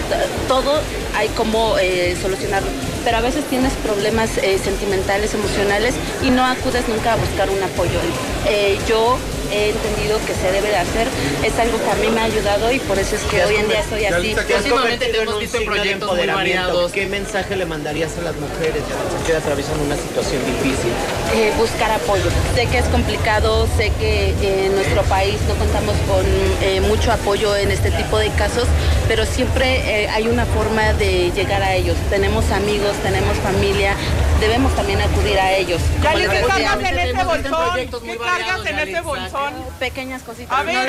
Todo 0.49 0.81
hay 1.17 1.29
como 1.29 1.79
eh, 1.79 2.17
solucionarlo. 2.21 2.69
Pero 3.05 3.17
a 3.17 3.21
veces 3.21 3.45
tienes 3.45 3.73
problemas 3.75 4.37
eh, 4.39 4.59
sentimentales, 4.59 5.33
emocionales 5.33 5.95
y 6.21 6.31
no 6.31 6.45
acudes 6.45 6.89
nunca 6.89 7.13
a 7.13 7.17
buscar 7.17 7.49
un 7.49 7.63
apoyo. 7.63 7.99
Eh, 8.47 8.77
yo 8.89 9.19
he 9.53 9.71
entendido 9.71 10.19
que 10.27 10.35
se 10.35 10.51
debe 10.53 10.69
de 10.69 10.77
hacer. 10.77 11.07
Es 11.45 11.59
algo 11.59 11.79
que 11.79 11.91
a 11.91 11.95
mí 11.95 12.09
me 12.15 12.21
ha 12.21 12.25
ayudado 12.25 12.73
y 12.73 12.79
por 12.81 12.99
eso 12.99 13.17
es 13.17 13.23
que 13.23 13.45
hoy 13.45 13.57
en 13.57 13.69
día 13.69 13.83
soy 13.89 14.05
así. 14.07 14.35
Últimamente 14.57 15.07
te 15.07 15.21
hemos 15.23 15.39
visto 15.39 15.59
en 15.59 15.65
proyectos 15.65 16.17
muy 16.17 16.27
variados. 16.27 16.93
¿Qué 16.93 17.07
mensaje 17.07 17.57
le 17.57 17.67
mandarías 17.67 18.17
a 18.19 18.23
las 18.23 18.37
mujeres 18.37 18.83
que 19.27 19.35
atraviesan 19.35 19.81
una 19.81 19.97
situación 19.97 20.41
difícil? 20.47 20.93
eh, 21.35 21.53
buscar 21.57 21.91
apoyo. 21.93 22.25
Sé 22.55 22.67
que 22.67 22.79
es 22.79 22.87
complicado, 22.87 23.67
sé 23.77 23.93
que 23.99 24.31
eh, 24.31 24.67
en 24.67 24.75
nuestro 24.75 25.03
país 25.05 25.37
no 25.49 25.55
contamos 25.55 25.95
con 26.09 26.25
eh, 26.63 26.81
mucho 26.81 27.13
apoyo 27.13 27.57
en 27.57 27.71
este 27.71 27.91
tipo 27.91 28.19
de 28.19 28.29
casos, 28.31 28.67
pero 29.09 29.25
siempre 29.25 30.03
eh, 30.05 30.09
hay 30.09 30.29
una 30.29 30.45
forma 30.47 30.93
de 30.95 31.31
llegar 31.33 31.63
a 31.63 31.75
ellos. 31.75 31.97
Tenemos 32.11 32.51
amigos, 32.51 32.93
tenemos 33.03 33.37
familia, 33.39 33.95
debemos 34.41 34.75
también 34.75 35.01
acudir 35.01 35.39
a 35.39 35.53
ellos. 35.53 35.81
Ya 36.03 36.15
les 36.15 36.31
decía, 36.31 36.49
cargas 36.49 36.91
en 36.91 36.99
ese 36.99 37.25
bolsón. 37.25 38.03
¿Qué 38.03 38.19
cargas 38.19 38.67
en 38.67 38.79
ese 38.79 39.01
bolsón? 39.03 39.53
Pequeñas 39.79 40.23
cositas. 40.23 40.59
A 40.59 40.63
ver, 40.63 40.77
No 40.77 40.85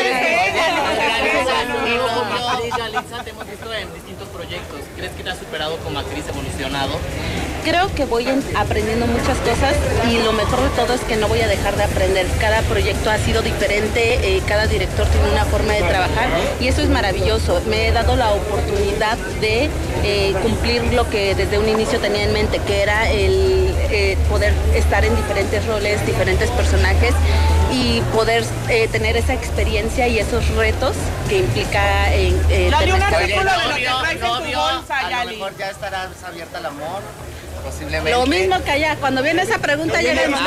Yalitza, 2.78 3.24
te 3.24 3.32
hemos 3.32 3.50
visto 3.50 3.74
en 3.74 3.94
distintos 3.94 4.28
proyectos. 4.30 4.80
¿Crees 4.96 5.12
que 5.12 5.24
te 5.24 5.30
has 5.30 5.40
superado 5.40 5.76
como 5.78 6.00
actriz, 6.00 6.26
evolucionado? 6.28 6.98
Creo 7.63 7.93
que 7.93 8.06
voy 8.06 8.28
en- 8.28 8.43
aprendiendo 8.56 9.06
muchas 9.06 9.38
cosas 9.39 9.76
y 10.10 10.17
lo 10.24 10.34
mejor 10.34 10.62
de 10.62 10.69
todo 10.69 10.93
es 10.95 11.02
que 11.02 11.15
no 11.15 11.28
voy 11.28 11.41
a 11.41 11.47
dejar 11.47 11.76
de 11.76 11.84
aprender. 11.84 12.26
Cada 12.39 12.62
proyecto 12.63 13.12
ha 13.12 13.17
sido 13.19 13.41
diferente, 13.43 14.36
eh, 14.38 14.41
cada 14.47 14.65
director 14.65 15.06
tiene 15.08 15.30
una 15.32 15.45
forma 15.45 15.74
de 15.74 15.84
trabajar 15.84 16.28
y 16.60 16.67
eso 16.67 16.82
es 16.82 16.89
maravilloso. 16.89 17.62
Me 17.67 17.88
he 17.88 17.91
dado 17.91 18.15
la 18.15 18.32
oportunidad 18.32 19.17
de 19.39 19.69
eh, 20.04 20.34
cumplir 20.41 20.82
lo 20.93 21.08
que 21.10 21.36
desde 21.36 21.60
un 21.60 21.69
inicio 21.69 22.00
tenía 22.00 22.24
en 22.24 22.34
mente, 22.34 22.60
que 22.65 22.82
era 22.82 23.10
el 23.12 23.74
eh, 23.91 24.17
poder 24.30 24.54
estar 24.74 25.06
en 25.06 25.15
diferentes 25.15 25.63
roles, 25.67 26.04
diferentes 26.08 26.50
personajes 26.52 27.13
y 27.71 28.02
poder 28.13 28.43
eh, 28.69 28.88
tener 28.91 29.15
esa 29.17 29.34
experiencia 29.34 30.08
y 30.08 30.17
esos 30.19 30.47
retos 30.56 30.95
que 31.30 31.38
implica 31.38 32.12
eh, 32.13 32.34
de 32.50 32.69
lo 32.71 32.78
que 32.80 32.86
traes 33.10 33.30
en 33.30 33.38
tu 33.38 33.43
novio, 33.43 33.91
bolsa, 34.78 34.97
a 35.00 35.24
lo 35.26 35.32
mejor 35.32 35.58
ya 35.58 35.69
estarás 35.69 36.10
abierta 36.26 36.58
al 36.58 36.65
amor, 36.65 37.02
posiblemente. 37.63 38.12
Lo 38.12 38.26
mismo 38.28 38.62
que 38.63 38.71
allá, 38.71 38.95
cuando 38.97 39.21
viene 39.24 39.41
esa 39.43 39.60
pregunta 39.60 40.02
ya 40.02 40.13
mismo. 40.13 40.38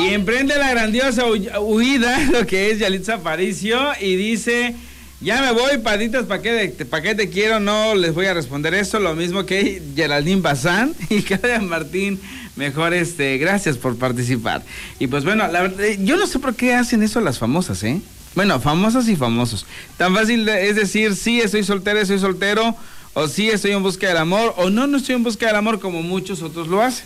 Y 0.00 0.14
emprende 0.14 0.56
la 0.56 0.70
grandiosa 0.70 1.24
hu- 1.26 1.58
huida, 1.60 2.18
lo 2.32 2.46
que 2.46 2.70
es 2.70 2.78
Yalitza 2.78 3.14
Aparicio, 3.14 3.78
y 4.00 4.14
dice, 4.16 4.74
ya 5.20 5.40
me 5.42 5.52
voy, 5.52 5.78
paditas, 5.78 6.24
¿para 6.26 6.40
qué, 6.42 6.74
pa' 6.88 7.02
qué 7.02 7.14
te 7.14 7.28
quiero? 7.30 7.58
No 7.60 7.94
les 7.94 8.14
voy 8.14 8.26
a 8.26 8.34
responder 8.34 8.74
eso, 8.74 9.00
lo 9.00 9.14
mismo 9.16 9.44
que 9.44 9.82
Geraldine 9.96 10.40
Bazán 10.40 10.94
y 11.10 11.22
Claudia 11.22 11.60
Martín. 11.60 12.20
Mejor, 12.56 12.92
este, 12.92 13.38
gracias 13.38 13.76
por 13.76 13.96
participar. 13.98 14.62
Y 14.98 15.06
pues 15.06 15.24
bueno, 15.24 15.46
la 15.48 15.62
verdad, 15.62 15.84
eh, 15.84 15.98
yo 16.00 16.16
no 16.16 16.26
sé 16.26 16.38
por 16.40 16.56
qué 16.56 16.74
hacen 16.74 17.02
eso 17.04 17.20
las 17.20 17.38
famosas, 17.38 17.82
¿eh? 17.84 18.00
Bueno, 18.34 18.60
famosas 18.60 19.08
y 19.08 19.14
famosos. 19.16 19.64
Tan 19.96 20.12
fácil 20.14 20.44
de- 20.44 20.68
es 20.68 20.76
decir, 20.76 21.14
sí, 21.16 21.40
estoy 21.40 21.62
soltera, 21.64 22.00
estoy 22.00 22.18
soltero, 22.18 22.74
o 23.20 23.26
sí, 23.26 23.50
estoy 23.50 23.72
en 23.72 23.82
busca 23.82 24.06
del 24.06 24.16
amor, 24.16 24.54
o 24.58 24.70
no, 24.70 24.86
no 24.86 24.98
estoy 24.98 25.16
en 25.16 25.24
busca 25.24 25.48
del 25.48 25.56
amor 25.56 25.80
como 25.80 26.02
muchos 26.02 26.40
otros 26.40 26.68
lo 26.68 26.80
hacen. 26.80 27.04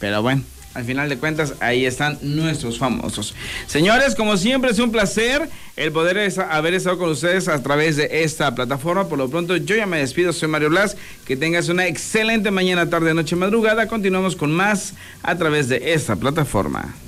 Pero 0.00 0.22
bueno, 0.22 0.42
al 0.74 0.84
final 0.84 1.08
de 1.08 1.18
cuentas, 1.18 1.54
ahí 1.60 1.86
están 1.86 2.18
nuestros 2.20 2.78
famosos. 2.78 3.36
Señores, 3.68 4.16
como 4.16 4.36
siempre, 4.36 4.72
es 4.72 4.80
un 4.80 4.90
placer 4.90 5.48
el 5.76 5.92
poder 5.92 6.32
haber 6.50 6.74
estado 6.74 6.98
con 6.98 7.10
ustedes 7.10 7.46
a 7.46 7.62
través 7.62 7.94
de 7.94 8.24
esta 8.24 8.52
plataforma. 8.56 9.08
Por 9.08 9.18
lo 9.18 9.30
pronto, 9.30 9.56
yo 9.56 9.76
ya 9.76 9.86
me 9.86 9.98
despido. 9.98 10.32
Soy 10.32 10.48
Mario 10.48 10.70
Blas. 10.70 10.96
Que 11.24 11.36
tengas 11.36 11.68
una 11.68 11.86
excelente 11.86 12.50
mañana, 12.50 12.90
tarde, 12.90 13.14
noche, 13.14 13.36
madrugada. 13.36 13.86
Continuamos 13.86 14.34
con 14.34 14.50
más 14.50 14.94
a 15.22 15.36
través 15.36 15.68
de 15.68 15.92
esta 15.92 16.16
plataforma. 16.16 16.92